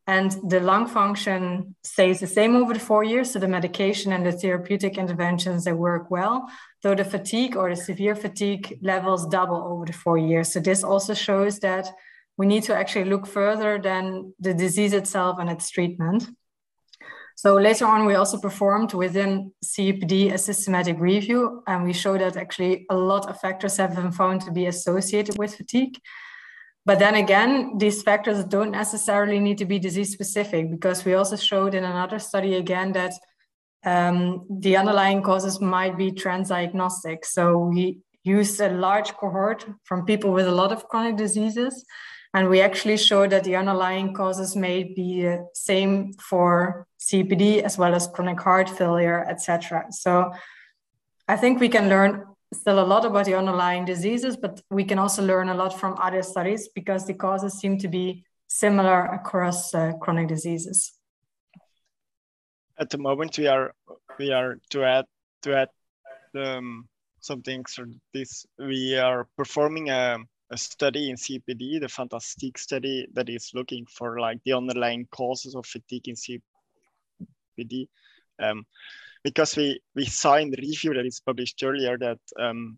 and 0.07 0.31
the 0.47 0.61
lung 0.61 0.87
function 0.87 1.75
stays 1.83 2.21
the 2.21 2.27
same 2.27 2.55
over 2.55 2.73
the 2.73 2.79
four 2.79 3.03
years. 3.03 3.31
So 3.31 3.39
the 3.39 3.47
medication 3.47 4.13
and 4.13 4.25
the 4.25 4.31
therapeutic 4.31 4.97
interventions, 4.97 5.65
they 5.65 5.73
work 5.73 6.09
well, 6.09 6.49
though 6.81 6.95
the 6.95 7.03
fatigue 7.03 7.57
or 7.57 7.69
the 7.69 7.75
severe 7.75 8.15
fatigue 8.15 8.79
levels 8.81 9.27
double 9.27 9.61
over 9.67 9.85
the 9.85 9.91
four 9.91 10.17
years. 10.17 10.53
So 10.53 10.61
this 10.61 10.81
also 10.81 11.13
shows 11.13 11.59
that 11.59 11.89
we 12.37 12.45
need 12.45 12.63
to 12.63 12.75
actually 12.75 13.05
look 13.05 13.25
further 13.27 13.79
than 13.79 14.33
the 14.39 14.53
disease 14.53 14.93
itself 14.93 15.39
and 15.39 15.49
its 15.49 15.69
treatment. 15.69 16.29
So 17.35 17.55
later 17.55 17.85
on, 17.85 18.05
we 18.05 18.15
also 18.15 18.39
performed 18.39 18.93
within 18.93 19.51
COPD 19.63 20.33
a 20.33 20.37
systematic 20.37 20.99
review, 20.99 21.61
and 21.67 21.83
we 21.83 21.93
showed 21.93 22.21
that 22.21 22.35
actually 22.35 22.87
a 22.89 22.95
lot 22.95 23.29
of 23.29 23.39
factors 23.39 23.77
have 23.77 23.95
been 23.95 24.11
found 24.11 24.41
to 24.41 24.51
be 24.51 24.65
associated 24.65 25.37
with 25.37 25.55
fatigue. 25.55 25.99
But 26.83 26.99
then 26.99 27.15
again, 27.15 27.77
these 27.77 28.01
factors 28.01 28.43
don't 28.45 28.71
necessarily 28.71 29.39
need 29.39 29.57
to 29.59 29.65
be 29.65 29.77
disease 29.77 30.13
specific 30.13 30.71
because 30.71 31.05
we 31.05 31.13
also 31.13 31.35
showed 31.35 31.75
in 31.75 31.83
another 31.83 32.17
study 32.17 32.55
again 32.55 32.93
that 32.93 33.13
um, 33.85 34.47
the 34.49 34.77
underlying 34.77 35.21
causes 35.21 35.61
might 35.61 35.97
be 35.97 36.11
transdiagnostic. 36.11 37.23
So 37.23 37.59
we 37.59 37.99
used 38.23 38.59
a 38.61 38.69
large 38.69 39.13
cohort 39.13 39.65
from 39.83 40.05
people 40.05 40.31
with 40.31 40.47
a 40.47 40.51
lot 40.51 40.71
of 40.71 40.87
chronic 40.87 41.17
diseases, 41.17 41.85
and 42.33 42.49
we 42.49 42.61
actually 42.61 42.97
showed 42.97 43.29
that 43.31 43.43
the 43.43 43.55
underlying 43.55 44.13
causes 44.13 44.55
may 44.55 44.83
be 44.83 45.23
the 45.23 45.47
same 45.53 46.13
for 46.13 46.87
COPD 46.99 47.61
as 47.63 47.77
well 47.77 47.95
as 47.95 48.07
chronic 48.07 48.39
heart 48.39 48.69
failure, 48.69 49.25
etc. 49.27 49.85
So 49.91 50.31
I 51.27 51.37
think 51.37 51.59
we 51.59 51.69
can 51.69 51.89
learn 51.89 52.25
still 52.53 52.79
a 52.79 52.85
lot 52.85 53.05
about 53.05 53.25
the 53.25 53.35
underlying 53.35 53.85
diseases, 53.85 54.37
but 54.37 54.61
we 54.69 54.83
can 54.83 54.99
also 54.99 55.23
learn 55.23 55.49
a 55.49 55.53
lot 55.53 55.77
from 55.77 55.95
other 55.99 56.23
studies 56.23 56.69
because 56.73 57.05
the 57.05 57.13
causes 57.13 57.59
seem 57.59 57.77
to 57.79 57.87
be 57.87 58.23
similar 58.47 59.05
across 59.05 59.73
uh, 59.73 59.93
chronic 60.01 60.27
diseases. 60.27 60.93
At 62.79 62.89
the 62.89 62.97
moment, 62.97 63.37
we 63.37 63.47
are 63.47 63.73
we 64.19 64.31
are 64.31 64.59
to 64.69 64.83
add 64.83 65.05
to 65.41 65.57
add 65.57 65.69
um, 66.35 66.87
something 67.19 67.65
for 67.65 67.87
this. 68.13 68.45
We 68.59 68.97
are 68.97 69.27
performing 69.35 69.89
a, 69.89 70.17
a 70.51 70.57
study 70.57 71.09
in 71.09 71.15
COPD, 71.15 71.79
the 71.79 71.87
FAntasTIGUE 71.87 72.57
study 72.57 73.07
that 73.13 73.29
is 73.29 73.51
looking 73.53 73.85
for 73.85 74.19
like 74.19 74.39
the 74.45 74.53
underlying 74.53 75.07
causes 75.11 75.55
of 75.55 75.65
fatigue 75.65 76.07
in 76.07 76.15
COPD. 76.15 77.87
Um, 78.39 78.65
because 79.23 79.57
we, 79.57 79.81
we 79.95 80.05
saw 80.05 80.35
in 80.35 80.51
the 80.51 80.61
review 80.61 80.93
that 80.93 81.05
is 81.05 81.19
published 81.19 81.61
earlier 81.63 81.97
that 81.97 82.19
um, 82.39 82.77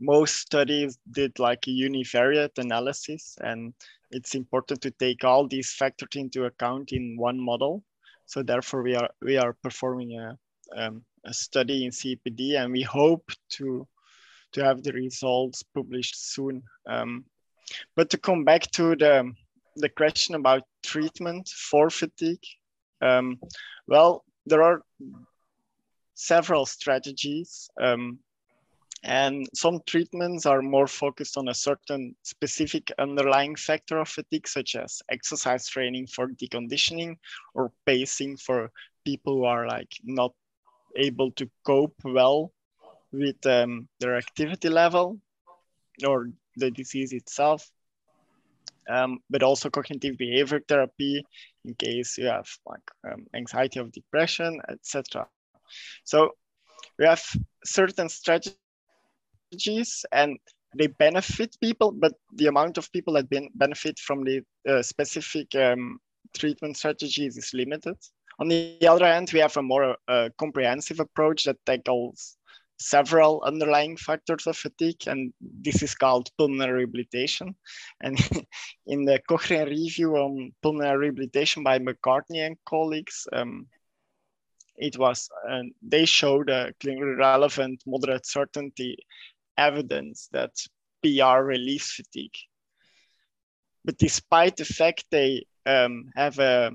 most 0.00 0.36
studies 0.36 0.98
did 1.10 1.38
like 1.38 1.66
a 1.66 1.70
univariate 1.70 2.58
analysis 2.58 3.36
and 3.40 3.72
it's 4.10 4.34
important 4.34 4.80
to 4.82 4.90
take 4.90 5.24
all 5.24 5.48
these 5.48 5.72
factors 5.72 6.08
into 6.16 6.44
account 6.44 6.92
in 6.92 7.16
one 7.16 7.40
model. 7.40 7.82
So 8.26 8.42
therefore 8.42 8.82
we 8.82 8.94
are, 8.94 9.10
we 9.22 9.38
are 9.38 9.54
performing 9.62 10.18
a, 10.18 10.38
um, 10.76 11.04
a 11.24 11.32
study 11.32 11.84
in 11.84 11.92
COPD 11.92 12.58
and 12.62 12.72
we 12.72 12.82
hope 12.82 13.30
to, 13.50 13.86
to 14.54 14.64
have 14.64 14.82
the 14.82 14.92
results 14.92 15.62
published 15.62 16.32
soon. 16.32 16.62
Um, 16.88 17.24
but 17.96 18.10
to 18.10 18.18
come 18.18 18.44
back 18.44 18.70
to 18.72 18.96
the, 18.96 19.32
the 19.76 19.88
question 19.88 20.34
about 20.34 20.62
treatment 20.82 21.48
for 21.48 21.90
fatigue, 21.90 22.44
um, 23.00 23.38
well, 23.86 24.24
there 24.46 24.62
are 24.62 24.82
several 26.14 26.66
strategies. 26.66 27.68
Um, 27.80 28.18
and 29.02 29.46
some 29.54 29.80
treatments 29.86 30.46
are 30.46 30.62
more 30.62 30.86
focused 30.86 31.36
on 31.36 31.48
a 31.48 31.54
certain 31.54 32.16
specific 32.22 32.90
underlying 32.98 33.54
factor 33.54 33.98
of 33.98 34.08
fatigue, 34.08 34.48
such 34.48 34.76
as 34.76 35.02
exercise 35.10 35.68
training 35.68 36.06
for 36.06 36.28
deconditioning 36.28 37.16
or 37.52 37.70
pacing 37.84 38.38
for 38.38 38.70
people 39.04 39.36
who 39.36 39.44
are 39.44 39.66
like 39.68 39.92
not 40.04 40.32
able 40.96 41.30
to 41.32 41.50
cope 41.66 41.94
well 42.02 42.53
with 43.14 43.44
um, 43.46 43.88
their 44.00 44.16
activity 44.16 44.68
level 44.68 45.20
or 46.06 46.30
the 46.56 46.70
disease 46.70 47.12
itself. 47.12 47.68
Um, 48.86 49.20
but 49.30 49.42
also 49.42 49.70
cognitive 49.70 50.18
behavior 50.18 50.60
therapy 50.68 51.24
in 51.64 51.74
case 51.74 52.18
you 52.18 52.26
have 52.26 52.46
like 52.66 52.90
um, 53.10 53.26
anxiety 53.34 53.80
or 53.80 53.88
depression, 53.88 54.60
etc. 54.68 55.26
So 56.04 56.32
we 56.98 57.06
have 57.06 57.24
certain 57.64 58.10
strategies 58.10 58.58
and 60.12 60.38
they 60.76 60.88
benefit 60.88 61.56
people, 61.62 61.92
but 61.92 62.12
the 62.34 62.48
amount 62.48 62.76
of 62.76 62.92
people 62.92 63.14
that 63.14 63.30
ben 63.30 63.48
benefit 63.54 63.98
from 63.98 64.24
the 64.24 64.42
uh, 64.68 64.82
specific 64.82 65.54
um, 65.54 65.98
treatment 66.36 66.76
strategies 66.76 67.38
is 67.38 67.54
limited. 67.54 67.96
On 68.38 68.48
the 68.48 68.86
other 68.86 69.06
hand, 69.06 69.30
we 69.32 69.38
have 69.38 69.56
a 69.56 69.62
more 69.62 69.96
uh, 70.08 70.28
comprehensive 70.36 71.00
approach 71.00 71.44
that 71.44 71.64
tackles 71.64 72.36
several 72.78 73.42
underlying 73.44 73.96
factors 73.96 74.46
of 74.46 74.56
fatigue, 74.56 75.06
and 75.06 75.32
this 75.40 75.82
is 75.82 75.94
called 75.94 76.30
pulmonary 76.38 76.84
rehabilitation. 76.84 77.54
And 78.00 78.18
in 78.86 79.04
the 79.04 79.20
Cochrane 79.28 79.68
review 79.68 80.16
on 80.16 80.52
pulmonary 80.62 81.10
rehabilitation 81.10 81.62
by 81.62 81.78
McCarthy 81.78 82.40
and 82.40 82.56
colleagues, 82.66 83.26
um, 83.32 83.66
it 84.76 84.98
was 84.98 85.28
uh, 85.48 85.62
they 85.82 86.04
showed 86.04 86.50
a 86.50 86.72
clinically 86.80 87.16
relevant 87.16 87.82
moderate 87.86 88.26
certainty 88.26 88.98
evidence 89.56 90.28
that 90.32 90.50
PR 91.02 91.44
relieves 91.44 91.92
fatigue. 91.92 92.34
But 93.84 93.98
despite 93.98 94.56
the 94.56 94.64
fact 94.64 95.04
they 95.10 95.46
um, 95.66 96.10
have 96.16 96.38
a 96.38 96.72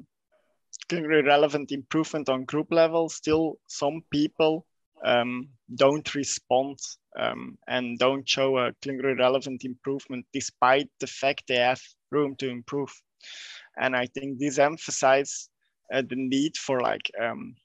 clinically 0.89 1.25
relevant 1.25 1.71
improvement 1.71 2.29
on 2.29 2.45
group 2.45 2.71
level, 2.71 3.09
still 3.09 3.59
some 3.67 4.01
people 4.11 4.65
um, 5.05 5.49
don't 5.75 6.15
respond 6.15 6.77
um, 7.17 7.57
and 7.67 7.97
don't 7.99 8.27
show 8.27 8.57
a 8.57 8.73
clinically 8.83 9.17
relevant 9.17 9.63
improvement 9.65 10.25
despite 10.33 10.89
the 10.99 11.07
fact 11.07 11.43
they 11.47 11.55
have 11.55 11.81
room 12.11 12.35
to 12.37 12.49
improve. 12.49 12.91
And 13.77 13.95
I 13.95 14.07
think 14.07 14.39
this 14.39 14.59
emphasizes 14.59 15.49
uh, 15.93 16.01
the 16.01 16.15
need 16.15 16.57
for 16.57 16.81
like 16.81 17.09
um, 17.21 17.55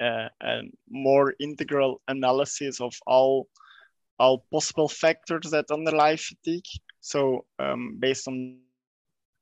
uh, 0.00 0.28
a 0.40 0.62
more 0.88 1.34
integral 1.40 2.00
analysis 2.08 2.80
of 2.80 2.94
all 3.06 3.48
all 4.20 4.44
possible 4.52 4.88
factors 4.88 5.50
that 5.50 5.70
underlie 5.72 6.16
fatigue. 6.16 6.66
So 7.00 7.44
um, 7.58 7.96
based 7.98 8.28
on 8.28 8.58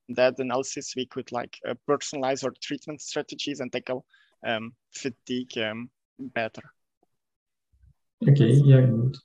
that 0.09 0.39
analysis, 0.39 0.95
we 0.97 1.07
could 1.07 1.31
like 1.31 1.59
uh, 1.69 1.75
personalize 1.89 2.43
our 2.45 2.55
treatment 2.63 3.03
strategies 3.03 3.61
and 3.61 3.71
tackle 3.71 4.05
um, 4.47 4.73
fatigue 4.95 5.57
um, 5.59 5.91
better. 6.29 6.63
Okay, 8.29 8.53
yeah, 8.53 8.83
good. 8.83 9.17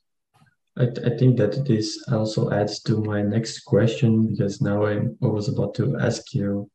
I, 0.77 0.83
I 1.05 1.17
think 1.17 1.37
that 1.37 1.65
this 1.65 2.03
also 2.11 2.51
adds 2.51 2.81
to 2.83 3.03
my 3.03 3.21
next 3.21 3.61
question 3.61 4.27
because 4.27 4.61
now 4.61 4.85
I, 4.85 4.97
I 4.97 5.27
was 5.27 5.49
about 5.49 5.73
to 5.75 5.97
ask 5.99 6.33
you 6.33 6.69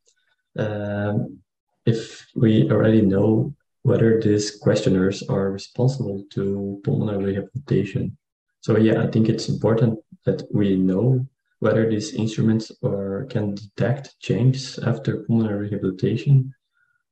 um, 0.58 1.38
if 1.86 2.26
we 2.34 2.70
already 2.70 3.02
know 3.02 3.54
whether 3.82 4.20
these 4.20 4.56
questioners 4.58 5.22
are 5.24 5.50
responsible 5.50 6.24
to 6.30 6.80
pulmonary 6.84 7.34
rehabilitation. 7.34 8.16
So 8.60 8.76
yeah, 8.76 9.02
I 9.02 9.08
think 9.08 9.28
it's 9.28 9.48
important 9.48 9.98
that 10.24 10.42
we 10.52 10.76
know 10.76 11.26
whether 11.58 11.88
these 11.88 12.14
instruments 12.14 12.70
are, 12.84 13.26
can 13.30 13.54
detect 13.54 14.18
changes 14.20 14.78
after 14.78 15.24
pulmonary 15.24 15.68
rehabilitation. 15.68 16.52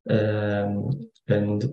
Um, 0.08 1.08
and 1.28 1.64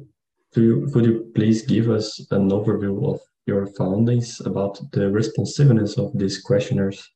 you, 0.55 0.89
could 0.93 1.05
you 1.05 1.31
please 1.35 1.63
give 1.63 1.89
us 1.89 2.19
an 2.31 2.49
overview 2.49 3.13
of 3.13 3.19
your 3.45 3.65
findings 3.65 4.41
about 4.41 4.79
the 4.91 5.09
responsiveness 5.09 5.97
of 5.97 6.17
these 6.17 6.41
questionnaires? 6.41 7.09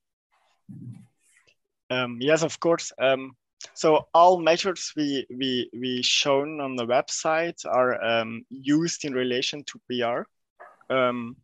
Um, 1.89 2.17
yes, 2.21 2.43
of 2.43 2.59
course. 2.59 2.91
Um, 2.99 3.35
so 3.73 4.07
all 4.13 4.39
measures 4.39 4.91
we 4.95 5.25
we 5.29 5.69
we 5.73 6.01
shown 6.01 6.61
on 6.61 6.75
the 6.75 6.85
website 6.85 7.65
are 7.65 8.01
um, 8.03 8.43
used 8.49 9.05
in 9.05 9.13
relation 9.13 9.63
to 9.65 9.79
PR, 9.87 10.93
um, 10.93 11.35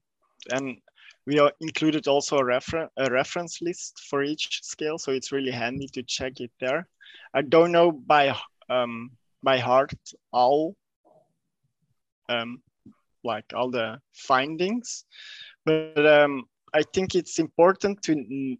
and 0.51 0.77
we 1.25 1.39
are 1.39 1.51
included 1.59 2.07
also 2.07 2.37
a, 2.37 2.45
refer 2.45 2.89
a 2.97 3.11
reference 3.11 3.61
list 3.61 3.99
for 4.09 4.23
each 4.23 4.63
scale. 4.63 4.97
So 4.97 5.11
it's 5.11 5.33
really 5.33 5.51
handy 5.51 5.87
to 5.89 6.03
check 6.03 6.39
it 6.39 6.51
there. 6.59 6.87
I 7.33 7.41
don't 7.41 7.71
know 7.71 7.91
by 7.91 8.35
um, 8.69 9.11
by 9.43 9.59
heart 9.59 9.93
all 10.31 10.75
um, 12.29 12.61
like 13.23 13.45
all 13.53 13.69
the 13.69 13.99
findings, 14.13 15.05
but 15.65 16.05
um, 16.05 16.43
I 16.73 16.83
think 16.93 17.15
it's 17.15 17.39
important 17.39 18.01
to 18.03 18.57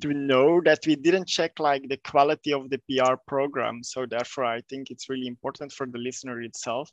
to 0.00 0.12
know 0.12 0.60
that 0.64 0.80
we 0.86 0.96
didn't 0.96 1.28
check 1.28 1.60
like 1.60 1.88
the 1.88 1.98
quality 1.98 2.52
of 2.52 2.68
the 2.68 2.80
PR 2.90 3.14
program. 3.28 3.82
So 3.84 4.06
therefore, 4.06 4.44
I 4.44 4.60
think 4.68 4.90
it's 4.90 5.08
really 5.08 5.28
important 5.28 5.72
for 5.72 5.86
the 5.86 5.98
listener 5.98 6.42
itself 6.42 6.90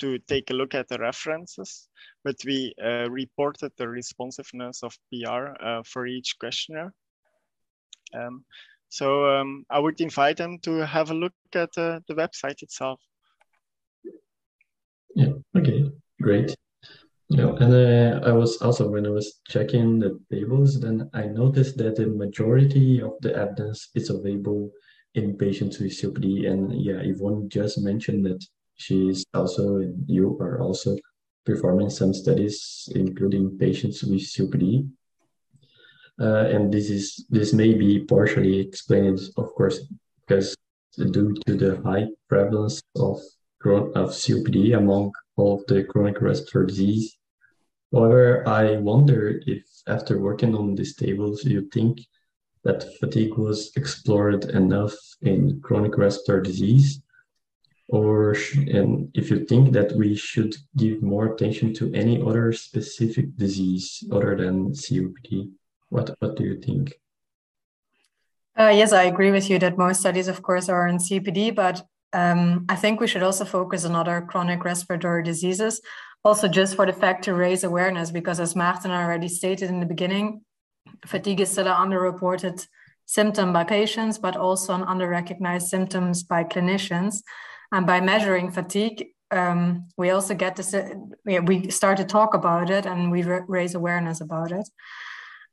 to 0.00 0.18
take 0.18 0.50
a 0.50 0.54
look 0.54 0.74
at 0.74 0.88
the 0.88 0.98
references, 0.98 1.88
but 2.24 2.36
we 2.44 2.74
uh, 2.84 3.08
reported 3.10 3.72
the 3.78 3.88
responsiveness 3.88 4.82
of 4.82 4.96
PR 5.10 5.54
uh, 5.60 5.82
for 5.84 6.06
each 6.06 6.38
questionnaire. 6.38 6.92
Um, 8.14 8.44
so 8.88 9.28
um, 9.28 9.64
I 9.70 9.78
would 9.78 10.00
invite 10.00 10.36
them 10.36 10.58
to 10.60 10.84
have 10.86 11.10
a 11.10 11.14
look 11.14 11.32
at 11.54 11.70
uh, 11.76 12.00
the 12.08 12.14
website 12.14 12.62
itself. 12.62 13.00
Yeah, 15.16 15.32
okay, 15.56 15.90
great. 16.20 16.54
Yeah, 17.30 17.56
and 17.58 17.72
uh, 17.72 18.20
I 18.28 18.32
was 18.32 18.58
also 18.58 18.88
when 18.88 19.06
I 19.06 19.10
was 19.10 19.40
checking 19.48 19.98
the 19.98 20.20
tables, 20.30 20.78
then 20.78 21.10
I 21.14 21.24
noticed 21.24 21.78
that 21.78 21.96
the 21.96 22.06
majority 22.06 23.00
of 23.00 23.12
the 23.22 23.34
evidence 23.34 23.88
is 23.94 24.10
available 24.10 24.70
in 25.14 25.38
patients 25.38 25.78
with 25.80 25.92
COPD. 25.92 26.46
And 26.48 26.70
yeah, 26.80 27.00
Yvonne 27.00 27.48
just 27.48 27.80
mentioned 27.80 28.26
that 28.26 28.44
she's 28.74 29.24
also 29.32 29.76
and 29.76 30.04
you 30.06 30.38
are 30.38 30.60
also 30.60 30.98
performing 31.46 31.88
some 31.88 32.12
studies, 32.12 32.86
including 32.94 33.56
patients 33.58 34.04
with 34.04 34.20
COPD. 34.20 34.86
Uh, 36.20 36.44
and 36.52 36.70
this 36.70 36.90
is 36.90 37.24
this 37.30 37.54
may 37.54 37.72
be 37.72 38.00
partially 38.04 38.60
explained, 38.60 39.20
of 39.38 39.48
course, 39.54 39.80
because 40.20 40.54
due 40.96 41.34
to 41.46 41.54
the 41.56 41.80
high 41.84 42.06
prevalence 42.28 42.82
of 42.96 43.18
of 43.74 44.10
COPD 44.10 44.76
among 44.76 45.12
all 45.36 45.62
the 45.68 45.84
chronic 45.84 46.20
respiratory 46.20 46.66
disease. 46.66 47.16
However, 47.92 48.46
I 48.48 48.76
wonder 48.76 49.40
if 49.46 49.64
after 49.86 50.18
working 50.18 50.54
on 50.54 50.74
these 50.74 50.96
tables, 50.96 51.44
you 51.44 51.68
think 51.72 52.00
that 52.64 52.98
fatigue 52.98 53.36
was 53.36 53.70
explored 53.76 54.44
enough 54.46 54.94
in 55.22 55.60
chronic 55.60 55.96
respiratory 55.96 56.42
disease, 56.42 57.00
or 57.88 58.34
and 58.54 59.08
if 59.14 59.30
you 59.30 59.44
think 59.44 59.72
that 59.72 59.92
we 59.92 60.16
should 60.16 60.54
give 60.76 61.02
more 61.02 61.26
attention 61.32 61.72
to 61.74 61.92
any 61.94 62.20
other 62.20 62.52
specific 62.52 63.36
disease 63.36 64.04
other 64.10 64.36
than 64.36 64.72
COPD. 64.72 65.50
What 65.88 66.16
what 66.18 66.36
do 66.36 66.44
you 66.44 66.60
think? 66.60 66.94
Uh, 68.58 68.72
yes, 68.74 68.92
I 68.92 69.04
agree 69.04 69.30
with 69.30 69.48
you 69.50 69.58
that 69.58 69.78
most 69.78 70.00
studies, 70.00 70.28
of 70.28 70.42
course, 70.42 70.68
are 70.68 70.88
in 70.88 70.96
COPD, 70.96 71.54
but 71.54 71.86
um, 72.12 72.64
I 72.68 72.76
think 72.76 73.00
we 73.00 73.06
should 73.06 73.22
also 73.22 73.44
focus 73.44 73.84
on 73.84 73.94
other 73.94 74.26
chronic 74.28 74.64
respiratory 74.64 75.22
diseases, 75.22 75.80
also 76.24 76.48
just 76.48 76.76
for 76.76 76.86
the 76.86 76.92
fact 76.92 77.24
to 77.24 77.34
raise 77.34 77.64
awareness, 77.64 78.10
because 78.10 78.40
as 78.40 78.56
Martin 78.56 78.90
already 78.90 79.28
stated 79.28 79.70
in 79.70 79.80
the 79.80 79.86
beginning, 79.86 80.42
fatigue 81.04 81.40
is 81.40 81.50
still 81.50 81.68
an 81.68 81.90
underreported 81.90 82.66
symptom 83.06 83.52
by 83.52 83.64
patients, 83.64 84.18
but 84.18 84.36
also 84.36 84.74
an 84.74 84.82
underrecognized 84.82 85.68
symptoms 85.68 86.22
by 86.22 86.44
clinicians. 86.44 87.22
And 87.72 87.86
by 87.86 88.00
measuring 88.00 88.50
fatigue, 88.50 89.06
um, 89.30 89.88
we 89.96 90.10
also 90.10 90.34
get 90.34 90.56
to 90.56 90.94
we 91.24 91.70
start 91.70 91.96
to 91.98 92.04
talk 92.04 92.34
about 92.34 92.70
it 92.70 92.86
and 92.86 93.10
we 93.10 93.24
raise 93.24 93.74
awareness 93.74 94.20
about 94.20 94.52
it. 94.52 94.68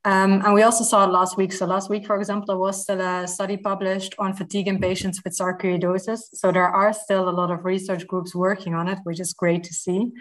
Um, 0.06 0.42
and 0.44 0.54
we 0.54 0.64
also 0.64 0.84
saw 0.84 1.06
last 1.06 1.38
week. 1.38 1.54
So 1.54 1.66
last 1.66 1.90
week, 1.90 2.06
for 2.06 2.18
example, 2.18 2.48
there 2.48 2.58
was 2.58 2.82
still 2.82 3.00
a 3.00 3.26
study 3.28 3.56
published 3.56 4.14
on 4.20 4.34
fatigue 4.34 4.68
in 4.68 4.80
patients 4.80 5.22
with 5.24 5.38
sarcoidosis. 5.38 6.20
So 6.34 6.52
there 6.52 6.68
are 6.68 6.92
still 6.92 7.30
a 7.30 7.32
lot 7.32 7.52
of 7.52 7.64
research 7.64 8.06
groups 8.06 8.36
working 8.36 8.74
on 8.76 8.90
it, 8.90 9.00
which 9.04 9.22
is 9.22 9.34
great 9.34 9.64
to 9.64 9.74
see. 9.74 10.12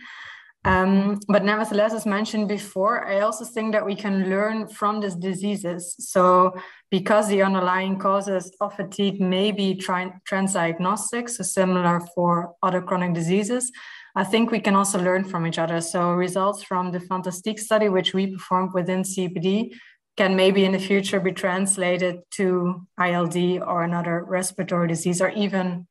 Um, 0.64 1.18
but 1.26 1.44
nevertheless, 1.44 1.92
as 1.92 2.06
mentioned 2.06 2.46
before, 2.46 3.04
I 3.04 3.20
also 3.20 3.44
think 3.44 3.72
that 3.72 3.84
we 3.84 3.96
can 3.96 4.30
learn 4.30 4.68
from 4.68 5.00
these 5.00 5.16
diseases. 5.16 5.96
So 5.98 6.54
because 6.88 7.28
the 7.28 7.42
underlying 7.42 7.98
causes 7.98 8.52
of 8.60 8.74
fatigue 8.74 9.20
may 9.20 9.50
be 9.50 9.74
transdiagnostic, 9.74 11.28
so 11.28 11.42
similar 11.42 12.00
for 12.14 12.54
other 12.62 12.80
chronic 12.80 13.12
diseases, 13.12 13.72
I 14.14 14.22
think 14.22 14.50
we 14.50 14.60
can 14.60 14.76
also 14.76 15.02
learn 15.02 15.24
from 15.24 15.46
each 15.46 15.58
other. 15.58 15.80
So 15.80 16.12
results 16.12 16.62
from 16.62 16.92
the 16.92 17.00
FAntasTIGUE 17.00 17.58
study, 17.58 17.88
which 17.88 18.14
we 18.14 18.28
performed 18.28 18.72
within 18.72 19.02
COPD, 19.02 19.72
can 20.16 20.36
maybe 20.36 20.64
in 20.64 20.72
the 20.72 20.78
future 20.78 21.18
be 21.18 21.32
translated 21.32 22.20
to 22.32 22.86
ILD 23.02 23.36
or 23.62 23.82
another 23.82 24.22
respiratory 24.22 24.86
disease, 24.86 25.22
or 25.22 25.30
even 25.30 25.88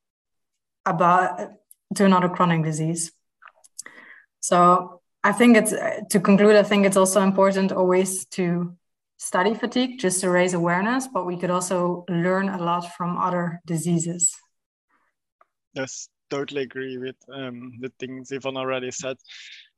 about 0.85 1.39
to 1.95 2.05
another 2.05 2.29
chronic 2.29 2.63
disease. 2.63 3.11
So 4.41 5.01
I 5.23 5.31
think 5.31 5.55
it's 5.55 5.73
to 6.09 6.19
conclude. 6.19 6.55
I 6.55 6.63
think 6.63 6.85
it's 6.85 6.97
also 6.97 7.21
important 7.21 7.71
always 7.71 8.25
to 8.37 8.75
study 9.17 9.53
fatigue 9.53 9.99
just 9.99 10.21
to 10.21 10.29
raise 10.29 10.55
awareness, 10.55 11.07
but 11.07 11.25
we 11.27 11.37
could 11.37 11.51
also 11.51 12.05
learn 12.09 12.49
a 12.49 12.57
lot 12.57 12.91
from 12.97 13.17
other 13.17 13.61
diseases. 13.65 14.35
Yes, 15.73 16.09
totally 16.31 16.63
agree 16.63 16.97
with 16.97 17.15
um, 17.31 17.77
the 17.79 17.91
things 17.99 18.31
Yvonne 18.31 18.57
already 18.57 18.89
said. 18.89 19.17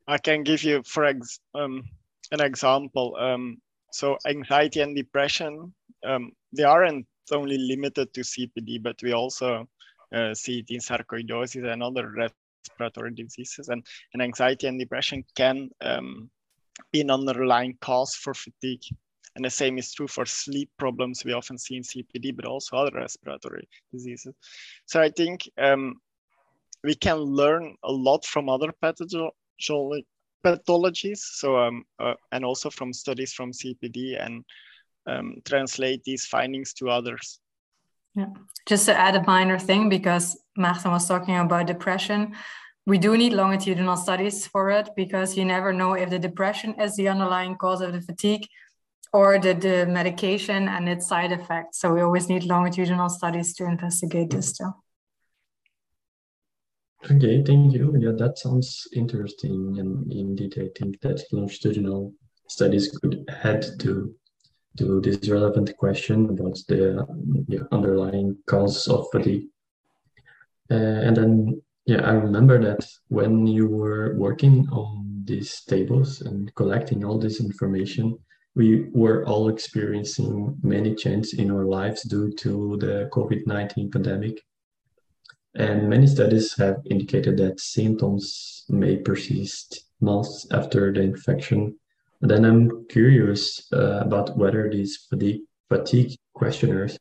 I 0.08 0.18
can 0.18 0.44
give 0.44 0.64
you, 0.64 0.82
for 0.84 1.04
ex 1.04 1.40
um, 1.54 1.84
an 2.32 2.42
example. 2.42 3.18
Um, 3.20 3.58
so 3.92 4.18
anxiety 4.26 4.80
and 4.80 4.96
depression, 4.96 5.74
um, 6.06 6.32
they 6.54 6.64
aren't 6.64 7.06
only 7.32 7.58
limited 7.58 8.14
to 8.14 8.22
COPD, 8.22 8.82
but 8.82 8.96
we 9.04 9.12
also 9.14 9.68
uh, 10.14 10.34
see 10.34 10.60
it 10.60 10.70
in 10.70 10.80
sarcoidosis 10.80 11.66
and 11.72 11.84
other 11.84 12.08
respiratory 12.64 13.14
diseases. 13.14 13.70
And, 13.70 13.86
and 14.14 14.22
anxiety 14.22 14.68
and 14.68 14.80
depression 14.80 15.24
can 15.36 15.70
um, 15.82 16.30
be 16.92 17.02
an 17.02 17.12
underlying 17.12 17.78
cause 17.82 18.16
for 18.16 18.34
fatigue. 18.34 18.84
And 19.36 19.44
the 19.44 19.50
same 19.50 19.78
is 19.78 19.94
true 19.94 20.08
for 20.08 20.26
sleep 20.26 20.70
problems 20.78 21.24
we 21.26 21.34
often 21.34 21.58
see 21.58 21.78
in 21.78 21.84
COPD, 21.84 22.36
but 22.36 22.46
also 22.46 22.78
other 22.78 22.96
respiratory 22.96 23.68
diseases. 23.92 24.36
So 24.86 25.02
I 25.02 25.10
think 25.10 25.50
um, 25.58 25.96
we 26.84 26.94
can 26.94 27.18
learn 27.18 27.76
a 27.84 27.92
lot 27.92 28.26
from 28.26 28.48
other 28.48 28.72
pathologies. 28.84 29.32
So 31.18 31.58
um, 31.58 31.84
uh, 32.00 32.14
and 32.32 32.46
also 32.46 32.70
from 32.70 32.94
studies 32.94 33.34
from 33.34 33.52
COPD 33.52 34.24
and 34.24 34.46
um, 35.08 35.38
translate 35.46 36.04
these 36.04 36.28
findings 36.28 36.74
to 36.76 36.90
others. 36.90 37.40
Yeah, 38.16 38.28
just 38.68 38.86
to 38.86 38.98
add 38.98 39.16
a 39.16 39.24
minor 39.26 39.58
thing 39.58 39.90
because 39.90 40.38
Maarten 40.58 40.92
was 40.92 41.08
talking 41.08 41.36
about 41.36 41.68
depression. 41.68 42.36
We 42.86 42.98
do 42.98 43.18
need 43.18 43.34
longitudinal 43.34 43.98
studies 43.98 44.46
for 44.46 44.70
it 44.70 44.90
because 44.96 45.38
you 45.38 45.46
never 45.46 45.74
know 45.74 45.94
if 45.94 46.10
the 46.10 46.20
depression 46.20 46.80
is 46.80 46.96
the 46.96 47.08
underlying 47.08 47.56
cause 47.56 47.82
of 47.82 47.94
the 47.94 48.02
fatigue 48.02 48.46
or 49.14 49.40
the, 49.40 49.54
the 49.54 49.86
medication 49.86 50.68
and 50.68 50.90
its 50.90 51.08
side 51.08 51.32
effects. 51.32 51.80
So 51.80 51.94
we 51.94 52.02
always 52.02 52.30
need 52.30 52.44
longitudinal 52.44 53.10
studies 53.10 53.54
to 53.56 53.66
investigate 53.66 54.32
this 54.32 54.50
still. 54.50 54.84
Okay, 57.06 57.44
thank 57.44 57.74
you. 57.74 57.96
Yeah, 58.00 58.14
that 58.18 58.38
sounds 58.38 58.88
interesting. 58.94 59.78
And 59.80 60.12
indeed, 60.12 60.56
I 60.58 60.70
think 60.78 61.02
that 61.02 61.22
longitudinal 61.32 62.14
studies 62.48 62.98
could 62.98 63.30
add 63.44 63.66
to 63.80 64.16
to 64.78 65.02
this 65.02 65.30
relevant 65.30 65.76
question 65.78 66.26
about 66.30 66.58
the 66.68 67.06
yeah, 67.48 67.60
underlying 67.72 68.38
cause 68.48 68.88
of 68.88 69.08
fatigue. 69.12 69.48
Uh, 70.72 70.76
and 70.76 71.18
then, 71.18 71.62
yeah, 71.86 72.02
I 72.02 72.14
remember 72.14 72.62
that 72.64 72.86
when 73.10 73.46
you 73.46 73.68
were 73.68 74.16
working 74.18 74.68
on 74.70 75.24
these 75.26 75.62
tables 75.64 76.22
and 76.22 76.54
collecting 76.56 77.04
all 77.04 77.20
this 77.20 77.40
information, 77.40 78.18
we 78.56 78.90
were 78.94 79.26
all 79.26 79.50
experiencing 79.50 80.58
many 80.62 80.96
changes 80.96 81.34
in 81.34 81.50
our 81.52 81.66
lives 81.66 82.04
due 82.04 82.32
to 82.34 82.78
the 82.78 83.10
COVID 83.12 83.48
19 83.48 83.92
pandemic. 83.92 84.42
And 85.56 85.90
many 85.90 86.08
studies 86.08 86.56
have 86.58 86.78
indicated 86.90 87.38
that 87.38 87.60
symptoms 87.60 88.66
may 88.70 88.98
persist 88.98 89.86
months 90.02 90.48
after 90.52 90.92
the 90.92 91.02
infection. 91.02 91.80
Then 92.24 92.46
I'm 92.46 92.88
curious 92.88 93.68
uh, 93.74 94.00
about 94.00 94.38
whether 94.38 94.70
these 94.70 95.08
fatigue, 95.10 95.42
fatigue 95.68 96.18
questionnaires 96.34 96.98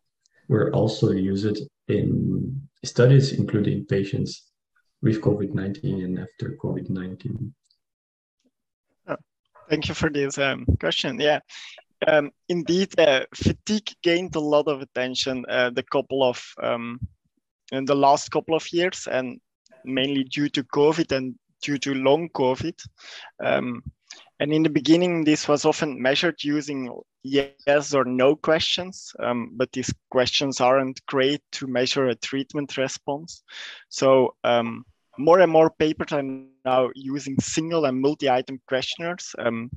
were 0.48 0.72
also 0.74 1.12
used 1.12 1.60
in 1.86 2.60
studies 2.84 3.32
including 3.32 3.86
patients 3.86 4.50
with 5.00 5.20
COVID 5.20 5.54
19 5.54 6.02
and 6.02 6.18
after 6.18 6.56
COVID 6.60 6.90
19. 6.90 7.54
thank 9.70 9.88
you 9.88 9.94
for 9.94 10.10
this 10.10 10.38
um, 10.38 10.66
question. 10.80 11.20
Yeah, 11.20 11.38
um, 12.08 12.32
indeed, 12.48 12.98
uh, 12.98 13.24
fatigue 13.32 13.90
gained 14.02 14.34
a 14.34 14.40
lot 14.40 14.66
of 14.66 14.82
attention 14.82 15.44
uh, 15.48 15.70
the 15.70 15.84
couple 15.84 16.24
of 16.24 16.42
um, 16.60 16.98
in 17.70 17.84
the 17.84 17.94
last 17.94 18.32
couple 18.32 18.56
of 18.56 18.66
years, 18.72 19.06
and 19.06 19.40
mainly 19.84 20.24
due 20.24 20.48
to 20.48 20.64
COVID 20.64 21.12
and 21.12 21.36
due 21.62 21.78
to 21.78 21.94
long 21.94 22.28
COVID. 22.30 22.74
Um, 23.44 23.84
and 24.42 24.52
in 24.52 24.64
the 24.64 24.70
beginning, 24.70 25.22
this 25.22 25.46
was 25.46 25.64
often 25.64 26.02
measured 26.02 26.42
using 26.42 26.90
yes 27.22 27.94
or 27.94 28.04
no 28.04 28.34
questions, 28.34 29.14
um, 29.20 29.52
but 29.54 29.70
these 29.70 29.94
questions 30.10 30.60
aren't 30.60 31.06
great 31.06 31.40
to 31.52 31.68
measure 31.68 32.06
a 32.08 32.16
treatment 32.16 32.76
response. 32.76 33.44
So 33.88 34.34
um, 34.42 34.84
more 35.16 35.38
and 35.38 35.52
more 35.52 35.70
papers 35.70 36.10
are 36.10 36.24
now 36.64 36.90
using 36.96 37.36
single 37.38 37.84
and 37.84 38.00
multi-item 38.00 38.60
questionnaires. 38.66 39.32
Um, 39.38 39.70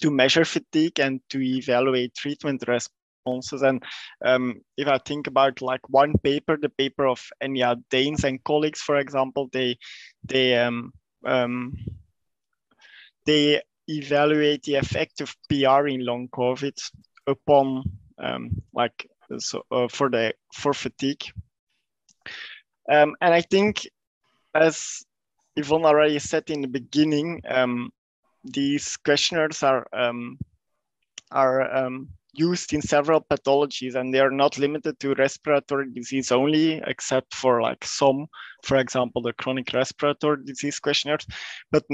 to 0.00 0.12
measure 0.12 0.44
fatigue 0.44 1.00
and 1.00 1.20
to 1.30 1.42
evaluate 1.42 2.14
treatment 2.14 2.62
responses. 2.68 3.62
And 3.62 3.82
um, 4.24 4.60
if 4.76 4.86
I 4.86 4.98
think 4.98 5.26
about 5.26 5.60
like 5.60 5.88
one 5.88 6.12
paper, 6.22 6.56
the 6.56 6.68
paper 6.68 7.08
of 7.08 7.26
Enya 7.42 7.82
Daynes 7.90 8.22
and 8.22 8.44
colleagues, 8.44 8.80
for 8.80 8.98
example, 8.98 9.48
they 9.52 9.76
they 10.22 10.56
um, 10.56 10.92
um, 11.26 11.76
they 13.28 13.60
evaluate 13.88 14.62
the 14.62 14.76
effect 14.76 15.20
of 15.20 15.36
PR 15.50 15.86
in 15.86 16.04
long 16.04 16.28
COVID 16.28 16.76
upon 17.26 17.84
um, 18.18 18.50
like 18.72 19.06
so 19.38 19.62
uh, 19.70 19.86
for 19.88 20.08
the 20.08 20.32
for 20.54 20.72
fatigue. 20.72 21.24
Um, 22.90 23.14
and 23.20 23.34
I 23.34 23.42
think, 23.42 23.86
as 24.54 25.04
Yvonne 25.56 25.84
already 25.84 26.18
said 26.18 26.48
in 26.48 26.62
the 26.62 26.68
beginning, 26.68 27.42
um, 27.46 27.90
these 28.44 28.96
questionnaires 28.96 29.62
are 29.62 29.86
um, 29.92 30.38
are 31.30 31.70
um, 31.76 32.08
used 32.38 32.72
in 32.72 32.80
several 32.80 33.20
pathologies 33.20 33.94
and 33.94 34.14
they 34.14 34.20
are 34.20 34.30
not 34.30 34.58
limited 34.58 34.98
to 35.00 35.14
respiratory 35.14 35.90
disease 35.92 36.30
only, 36.30 36.80
except 36.86 37.34
for 37.34 37.60
like 37.60 37.84
some, 37.84 38.26
for 38.64 38.76
example, 38.76 39.20
the 39.22 39.32
chronic 39.34 39.72
respiratory 39.72 40.44
disease 40.44 40.78
questionnaires. 40.78 41.26
But 41.70 41.84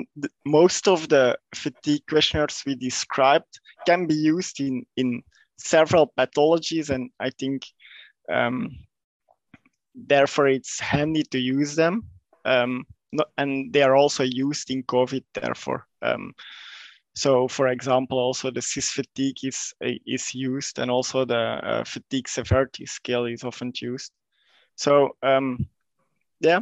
most 0.45 0.89
of 0.89 1.09
the 1.09 1.39
fatigue 1.55 2.03
questionnaires 2.09 2.63
we 2.67 2.75
described 2.75 3.59
can 3.87 4.07
be 4.07 4.15
used 4.15 4.61
in, 4.61 4.85
in 4.97 5.23
several 5.59 6.13
pathologies. 6.19 6.91
And 6.91 7.11
I 7.19 7.31
think 7.31 7.63
um, 8.31 8.71
therefore 9.95 10.49
it's 10.49 10.79
handy 10.79 11.23
to 11.31 11.39
use 11.39 11.75
them. 11.75 12.05
Um, 12.45 12.85
and 13.39 13.73
they 13.73 13.83
are 13.83 13.97
also 13.97 14.25
used 14.25 14.71
in 14.71 14.83
COVID, 14.83 15.25
therefore. 15.35 15.87
Um, 16.03 16.35
so, 17.15 17.47
for 17.47 17.69
example, 17.69 18.19
also 18.19 18.51
the 18.51 18.61
CIS 18.61 18.91
fatigue 18.91 19.37
is 19.45 19.73
is 19.81 20.35
used, 20.35 20.79
and 20.81 20.91
also 20.91 21.25
the 21.25 21.39
uh, 21.39 21.85
fatigue 21.85 22.29
severity 22.29 22.87
scale 22.87 23.27
is 23.27 23.45
often 23.45 23.73
used. 23.81 24.11
So, 24.75 25.17
um, 25.23 25.69
yeah, 26.41 26.61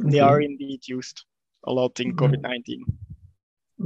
okay. 0.00 0.10
they 0.10 0.20
are 0.20 0.40
indeed 0.40 0.86
used 0.86 1.24
a 1.64 1.72
lot 1.72 1.98
in 2.00 2.14
COVID 2.14 2.42
nineteen. 2.42 2.84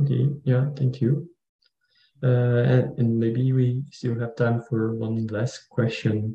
Okay. 0.03 0.29
Yeah. 0.45 0.71
Thank 0.77 1.01
you. 1.01 1.31
Uh, 2.23 2.65
and, 2.65 2.99
and, 2.99 3.19
maybe 3.19 3.53
we 3.53 3.85
still 3.93 4.19
have 4.19 4.35
time 4.37 4.63
for 4.63 4.95
one 4.95 5.27
last 5.27 5.69
question. 5.69 6.35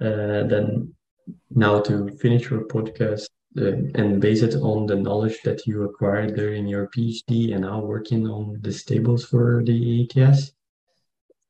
Uh, 0.00 0.42
then 0.48 0.92
now 1.50 1.80
to 1.80 2.10
finish 2.18 2.50
your 2.50 2.64
podcast, 2.66 3.28
and 3.56 4.20
base 4.20 4.42
it 4.42 4.54
on 4.54 4.86
the 4.86 4.96
knowledge 4.96 5.38
that 5.44 5.66
you 5.66 5.82
acquired 5.82 6.36
during 6.36 6.66
your 6.66 6.88
PhD 6.88 7.52
and 7.52 7.62
now 7.62 7.80
working 7.80 8.28
on 8.28 8.58
the 8.62 8.72
tables 8.72 9.24
for 9.24 9.62
the 9.64 10.08
ATS. 10.16 10.52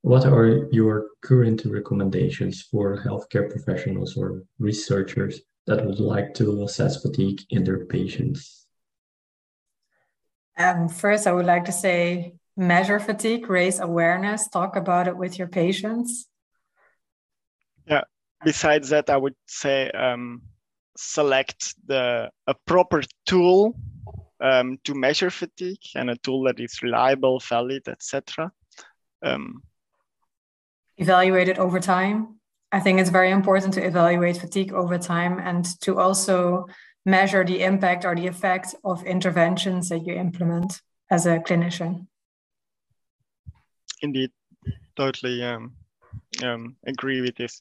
What 0.03 0.25
are 0.25 0.67
your 0.73 1.09
current 1.21 1.63
recommendations 1.67 2.63
for 2.63 2.97
healthcare 2.97 3.51
professionals 3.51 4.17
or 4.17 4.43
researchers 4.59 5.41
that 5.67 5.85
would 5.85 6.01
like 6.01 6.33
to 6.35 6.65
assess 6.65 7.03
fatigue 7.03 7.43
in 7.51 7.65
their 7.65 7.85
patients? 7.85 8.67
Um, 10.57 10.89
first, 10.89 11.27
I 11.27 11.33
would 11.33 11.47
like 11.47 11.67
to 11.67 11.73
say 11.73 12.35
measure 12.57 12.99
fatigue, 12.99 13.49
raise 13.49 13.79
awareness, 13.79 14.49
talk 14.49 14.77
about 14.77 15.07
it 15.07 15.17
with 15.17 15.39
your 15.39 15.49
patients. 15.49 16.29
Yeah. 17.87 18.03
Besides 18.43 18.89
that, 18.89 19.11
I 19.11 19.19
would 19.19 19.35
say 19.47 19.91
um, 19.91 20.43
select 21.01 21.75
the 21.87 22.31
a 22.47 22.55
proper 22.67 23.03
tool 23.27 23.75
um, 24.41 24.79
to 24.85 24.95
measure 24.95 25.31
fatigue 25.31 25.83
and 25.95 26.11
a 26.11 26.17
tool 26.17 26.45
that 26.45 26.61
is 26.61 26.83
reliable, 26.83 27.41
valid, 27.41 27.89
etc. 27.89 28.53
Um, 29.23 29.63
evaluate 30.99 31.49
it 31.49 31.59
over 31.59 31.81
time. 31.81 32.41
I 32.73 32.81
think 32.81 33.01
it's 33.01 33.11
very 33.11 33.31
important 33.31 33.75
to 33.75 33.85
evaluate 33.85 34.37
fatigue 34.37 34.73
over 34.73 34.99
time 34.99 35.39
and 35.39 35.65
to 35.81 35.99
also 35.99 36.67
measure 37.05 37.45
the 37.45 37.63
impact 37.63 38.05
or 38.05 38.15
the 38.15 38.27
effect 38.27 38.75
of 38.85 39.05
interventions 39.05 39.89
that 39.89 40.07
you 40.07 40.15
implement 40.15 40.81
as 41.11 41.27
a 41.27 41.39
clinician. 41.39 42.07
Indeed, 44.03 44.31
totally 44.97 45.43
um, 45.43 45.73
um, 46.43 46.77
agree 46.87 47.21
with 47.21 47.37
this. 47.37 47.61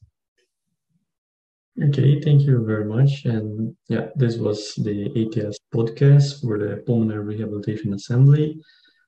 Okay, 1.82 2.20
thank 2.20 2.42
you 2.42 2.66
very 2.66 2.84
much. 2.84 3.24
And 3.26 3.76
yeah, 3.88 4.08
this 4.16 4.36
was 4.38 4.76
the 4.76 5.06
ATS 5.16 5.60
podcast 5.74 6.42
for 6.42 6.60
the 6.60 6.84
Pulmonary 6.86 7.24
Rehabilitation 7.24 7.94
Assembly 7.94 8.60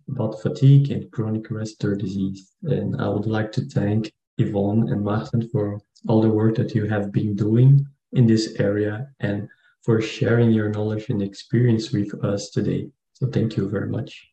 about 0.10 0.42
fatigue 0.42 0.90
and 0.90 1.12
chronic 1.12 1.52
respiratory 1.52 1.98
disease. 1.98 2.54
And 2.64 3.02
I 3.02 3.10
would 3.10 3.26
like 3.26 3.52
to 3.54 3.62
thank 3.66 4.12
Yvonne 4.38 4.90
and 4.90 5.04
Martin 5.04 5.50
for 5.50 5.82
all 6.08 6.22
the 6.22 6.30
work 6.30 6.56
that 6.56 6.74
you 6.74 6.86
have 6.86 7.12
been 7.12 7.36
doing 7.36 7.86
in 8.14 8.26
this 8.26 8.56
area 8.58 9.08
and 9.20 9.50
for 9.84 10.02
sharing 10.02 10.52
your 10.52 10.70
knowledge 10.70 11.10
and 11.10 11.22
experience 11.22 11.92
with 11.92 12.14
us 12.24 12.52
today. 12.52 12.90
So 13.14 13.28
thank 13.28 13.58
you 13.58 13.70
very 13.70 13.90
much. 13.90 14.30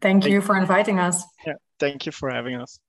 Thank 0.00 0.26
you 0.26 0.40
for 0.40 0.56
inviting 0.56 0.98
us. 0.98 1.24
Yeah, 1.46 1.54
thank 1.78 2.06
you 2.06 2.12
for 2.12 2.28
having 2.28 2.56
us. 2.56 2.80